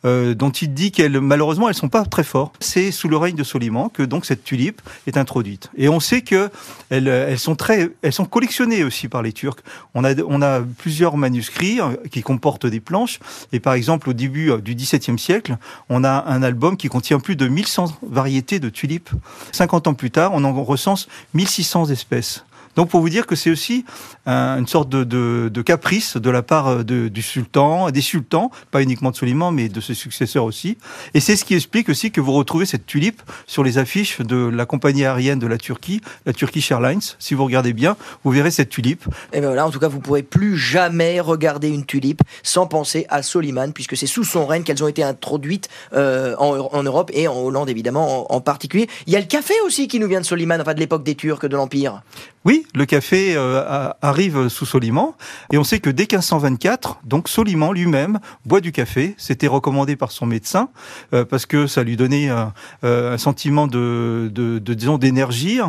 euh, 0.05 0.33
dont 0.33 0.49
il 0.49 0.73
dit 0.73 0.91
qu'elles, 0.91 1.19
malheureusement, 1.19 1.69
elles 1.69 1.75
sont 1.75 1.89
pas 1.89 2.05
très 2.05 2.23
fortes. 2.23 2.55
C'est 2.59 2.91
sous 2.91 3.07
le 3.07 3.17
règne 3.17 3.35
de 3.35 3.43
Soliman 3.43 3.89
que 3.89 4.03
donc 4.03 4.25
cette 4.25 4.43
tulipe 4.43 4.81
est 5.07 5.17
introduite. 5.17 5.69
Et 5.77 5.87
on 5.89 5.99
sait 5.99 6.21
que 6.21 6.49
elles, 6.89 7.07
elles 7.07 7.39
sont 7.39 7.55
très, 7.55 7.89
elles 8.01 8.13
sont 8.13 8.25
collectionnées 8.25 8.83
aussi 8.83 9.07
par 9.07 9.21
les 9.21 9.31
Turcs. 9.31 9.59
On 9.93 10.03
a, 10.03 10.13
on 10.27 10.41
a 10.41 10.61
plusieurs 10.61 11.17
manuscrits 11.17 11.79
euh, 11.79 11.95
qui 12.11 12.21
comportent 12.21 12.65
des 12.65 12.79
planches. 12.79 13.19
Et 13.51 13.59
par 13.59 13.73
exemple, 13.73 14.09
au 14.09 14.13
début 14.13 14.51
euh, 14.51 14.57
du 14.57 14.75
XVIIe 14.75 15.17
siècle, 15.17 15.57
on 15.89 16.03
a 16.03 16.25
un 16.27 16.43
album 16.43 16.77
qui 16.77 16.89
contient 16.89 17.19
plus 17.19 17.35
de 17.35 17.47
1100 17.47 17.99
variétés 18.01 18.59
de 18.59 18.69
tulipes. 18.69 19.09
50 19.51 19.87
ans 19.87 19.93
plus 19.93 20.11
tard, 20.11 20.31
on 20.33 20.43
en 20.43 20.63
recense 20.63 21.07
1600 21.33 21.89
espèces. 21.91 22.45
Donc 22.79 22.87
pour 22.87 23.01
vous 23.01 23.09
dire 23.09 23.27
que 23.27 23.35
c'est 23.35 23.51
aussi 23.51 23.83
un- 24.25 24.57
une 24.57 24.65
sorte 24.65 24.87
de, 24.87 25.61
caprice 25.63 26.15
de 26.15 26.29
la 26.29 26.41
part 26.41 26.67
euh, 26.69 26.83
du 26.83 27.21
sultan, 27.21 27.91
des 27.91 27.99
sultans, 27.99 28.51
pas 28.71 28.81
uniquement 28.81 29.11
de 29.11 29.17
Soliman, 29.17 29.51
mais 29.51 29.67
de 29.67 29.81
ses 29.81 29.93
successeurs 29.93 30.45
aussi. 30.45 30.77
Et 31.13 31.19
c'est 31.19 31.35
ce 31.35 31.43
qui 31.43 31.55
explique 31.55 31.89
aussi 31.89 32.09
que 32.09 32.21
vous 32.21 32.31
retrouvez 32.31 32.65
cette 32.65 32.85
tulipe 32.85 33.21
sur 33.47 33.65
les 33.65 33.77
affiches 33.79 34.21
de 34.21 34.37
la 34.37 34.65
compagnie 34.65 35.03
aérienne 35.03 35.39
de 35.39 35.47
la 35.47 35.57
Turquie, 35.57 35.99
la 36.25 36.31
Turkish 36.31 36.71
Airlines. 36.71 37.01
Si 37.19 37.33
vous 37.33 37.43
regardez 37.43 37.73
bien, 37.73 37.97
vous 38.23 38.31
verrez 38.31 38.49
cette 38.49 38.69
tulipe. 38.69 39.03
Et 39.33 39.41
ben 39.41 39.47
voilà, 39.47 39.67
en 39.67 39.71
tout 39.71 39.79
cas, 39.79 39.89
vous 39.89 39.99
pourrez 39.99 40.23
plus 40.23 40.55
jamais 40.57 41.19
regarder 41.19 41.67
une 41.67 41.85
tulipe 41.85 42.21
sans 42.43 42.65
penser 42.65 43.05
à 43.09 43.23
Soliman, 43.23 43.73
puisque 43.73 43.97
c'est 43.97 44.07
sous 44.07 44.23
son 44.23 44.45
règne 44.45 44.63
qu'elles 44.63 44.85
ont 44.85 44.87
été 44.87 45.03
introduites 45.03 45.67
euh, 45.91 46.33
en, 46.37 46.69
en 46.71 46.83
Europe 46.83 47.11
et 47.13 47.27
en 47.27 47.35
Hollande, 47.35 47.69
évidemment, 47.69 48.31
en, 48.31 48.37
en 48.37 48.39
particulier. 48.39 48.87
Il 49.05 49.11
y 49.11 49.17
a 49.17 49.19
le 49.19 49.25
café 49.25 49.55
aussi 49.65 49.89
qui 49.89 49.99
nous 49.99 50.07
vient 50.07 50.21
de 50.21 50.25
Soliman, 50.25 50.61
enfin 50.61 50.73
de 50.75 50.79
l'époque 50.79 51.03
des 51.03 51.15
Turcs, 51.15 51.41
de 51.45 51.57
l'Empire. 51.57 52.03
Oui, 52.45 52.65
le 52.73 52.85
café 52.85 53.33
euh, 53.35 53.89
arrive 54.01 54.47
sous 54.47 54.65
Soliman, 54.65 55.13
et 55.51 55.57
on 55.57 55.65
sait 55.65 55.79
que 55.79 55.89
dès 55.89 56.03
1524, 56.03 56.99
donc 57.03 57.27
Soliman 57.27 57.73
lui-même 57.73 58.19
boit 58.45 58.61
du 58.61 58.71
café. 58.71 59.13
C'était 59.17 59.47
recommandé 59.47 59.97
par 59.97 60.11
son 60.11 60.25
médecin 60.25 60.69
euh, 61.13 61.25
parce 61.25 61.45
que 61.45 61.67
ça 61.67 61.83
lui 61.83 61.97
donnait 61.97 62.29
un 62.29 63.17
sentiment 63.17 63.67
de 63.67 64.31
disons 64.63 64.97
d'énergie. 64.97 65.59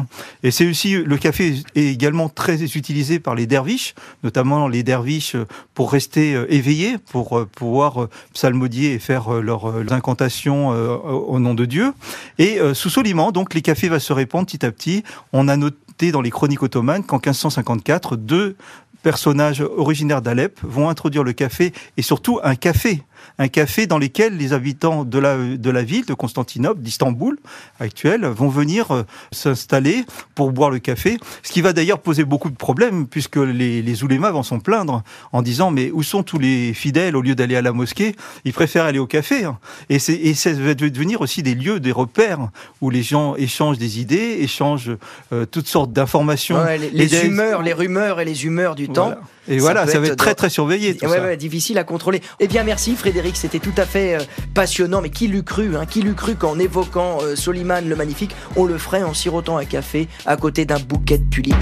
Et 0.45 0.53
c'est 0.53 0.69
aussi 0.69 0.95
le 0.95 1.17
café 1.17 1.55
est 1.75 1.87
également 1.87 2.29
très 2.29 2.63
utilisé 2.63 3.19
par 3.19 3.35
les 3.35 3.47
derviches, 3.47 3.95
notamment 4.23 4.69
les 4.69 4.85
derviches 4.85 5.37
pour 5.75 5.91
rester 5.91 6.41
éveillés, 6.49 6.99
pour 7.11 7.47
pouvoir 7.49 8.09
psalmodier 8.33 8.93
et 8.93 8.99
faire 9.01 9.33
leurs 9.33 9.93
incantations 9.93 10.69
au 10.69 11.39
nom 11.41 11.55
de 11.55 11.65
Dieu. 11.65 11.93
Et 12.39 12.59
sous 12.75 12.91
Soliman, 12.91 13.33
donc 13.33 13.55
les 13.55 13.63
cafés 13.63 13.89
va 13.89 13.99
se 13.99 14.13
répandre 14.13 14.47
petit 14.47 14.65
à 14.65 14.71
petit. 14.71 15.03
On 15.33 15.49
a 15.49 15.57
noté 15.57 16.11
dans 16.11 16.23
les 16.23 16.31
chroniques 16.31 16.63
qu'en 17.07 17.17
1554, 17.17 18.17
deux 18.17 18.57
personnages 19.03 19.61
originaires 19.61 20.23
d'Alep 20.23 20.59
vont 20.63 20.89
introduire 20.89 21.25
le 21.25 21.33
café 21.33 21.73
et 21.97 22.03
surtout 22.03 22.39
un 22.43 22.55
café 22.55 23.03
un 23.39 23.49
café 23.49 23.87
dans 23.87 23.99
lequel 23.99 24.37
les 24.37 24.53
habitants 24.53 25.05
de 25.05 25.19
la, 25.19 25.37
de 25.37 25.71
la 25.71 25.83
ville 25.83 26.05
de 26.07 26.15
Constantinople, 26.15 26.81
d'Istanbul 26.81 27.39
actuelle, 27.79 28.25
vont 28.27 28.49
venir 28.49 28.91
euh, 28.91 29.03
s'installer 29.33 30.05
pour 30.35 30.53
boire 30.53 30.71
le 30.71 30.79
café, 30.79 31.19
ce 31.43 31.53
qui 31.53 31.61
va 31.61 31.73
d'ailleurs 31.73 32.01
poser 32.01 32.25
beaucoup 32.25 32.51
de 32.51 32.57
problèmes 32.57 33.07
puisque 33.07 33.37
les, 33.37 33.83
les 33.83 34.05
oulémas 34.05 34.31
vont 34.31 34.43
s'en 34.43 34.61
plaindre 34.61 35.03
en 35.33 35.43
disant 35.43 35.71
mais 35.71 35.91
où 35.91 36.03
sont 36.03 36.23
tous 36.23 36.39
les 36.39 36.73
fidèles 36.75 37.17
au 37.17 37.23
lieu 37.23 37.35
d'aller 37.35 37.57
à 37.57 37.63
la 37.63 37.73
mosquée, 37.73 38.15
ils 38.45 38.53
préfèrent 38.53 38.85
aller 38.85 38.99
au 38.99 39.07
café. 39.07 39.45
Hein. 39.45 39.59
Et, 39.89 39.97
et 39.97 40.35
ça 40.35 40.53
va 40.53 40.75
devenir 40.75 41.21
aussi 41.21 41.43
des 41.43 41.55
lieux, 41.55 41.81
des 41.81 41.93
repères 41.93 42.51
où 42.81 42.91
les 42.91 43.03
gens 43.03 43.37
échangent 43.37 43.79
des 43.79 44.01
idées, 44.01 44.39
échangent 44.41 44.97
euh, 45.33 45.47
toutes 45.47 45.69
sortes 45.69 45.93
d'informations. 45.93 46.59
les, 46.93 47.25
humeurs, 47.25 47.63
les 47.63 47.73
rumeurs 47.73 48.21
et 48.21 48.25
les 48.25 48.45
humeurs 48.45 48.75
du 48.75 48.89
temps. 48.89 49.15
Et 49.49 49.59
voilà, 49.59 49.87
ça 49.87 49.99
va 49.99 50.09
être 50.09 50.17
très 50.17 50.35
très 50.35 50.51
surveillé. 50.51 50.97
Tout 50.97 51.09
ça. 51.09 51.37
difficile 51.37 51.79
à 51.79 51.85
contrôler. 51.85 52.21
Eh 52.41 52.49
bien, 52.49 52.63
merci 52.63 52.95
Frédéric, 52.95 53.37
c'était 53.37 53.59
tout 53.59 53.75
à 53.77 53.85
fait 53.85 54.15
euh, 54.15 54.21
passionnant. 54.55 55.01
Mais 55.01 55.11
qui 55.11 55.29
l'eût 55.29 55.43
cru 55.43 55.77
hein, 55.77 55.87
Qui 55.87 56.03
l'eût 56.03 56.15
cru 56.15 56.35
qu'en 56.35 56.59
évoquant 56.59 57.19
euh, 57.23 57.37
Soliman 57.37 57.89
le 57.89 57.97
Magnifique, 57.97 58.35
on 58.57 58.65
le 58.65 58.79
ferait 58.79 59.03
en 59.03 59.15
sirotant 59.15 59.57
un 59.57 59.65
café 59.65 60.09
à 60.27 60.37
côté 60.37 60.65
d'un 60.65 60.79
bouquet 60.79 61.19
de 61.19 61.29
tulipes? 61.31 61.55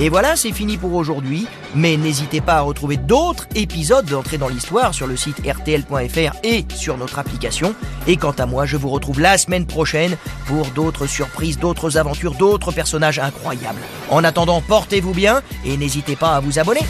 Et 0.00 0.08
voilà, 0.08 0.36
c'est 0.36 0.52
fini 0.52 0.76
pour 0.76 0.94
aujourd'hui. 0.94 1.46
Mais 1.74 1.96
n'hésitez 1.96 2.40
pas 2.40 2.54
à 2.54 2.60
retrouver 2.60 2.96
d'autres 2.96 3.46
épisodes 3.54 4.06
d'entrée 4.06 4.38
dans 4.38 4.48
l'histoire 4.48 4.94
sur 4.94 5.06
le 5.06 5.16
site 5.16 5.38
rtl.fr 5.40 6.36
et 6.44 6.64
sur 6.74 6.96
notre 6.96 7.18
application. 7.18 7.74
Et 8.06 8.16
quant 8.16 8.32
à 8.32 8.46
moi, 8.46 8.64
je 8.64 8.76
vous 8.76 8.88
retrouve 8.88 9.20
la 9.20 9.36
semaine 9.36 9.66
prochaine 9.66 10.16
pour 10.46 10.66
d'autres 10.68 11.06
surprises, 11.06 11.58
d'autres 11.58 11.98
aventures, 11.98 12.34
d'autres 12.34 12.72
personnages 12.72 13.18
incroyables. 13.18 13.80
En 14.08 14.24
attendant, 14.24 14.62
portez-vous 14.62 15.12
bien 15.12 15.42
et 15.64 15.76
n'hésitez 15.76 16.16
pas 16.16 16.36
à 16.36 16.40
vous 16.40 16.58
abonner. 16.58 16.80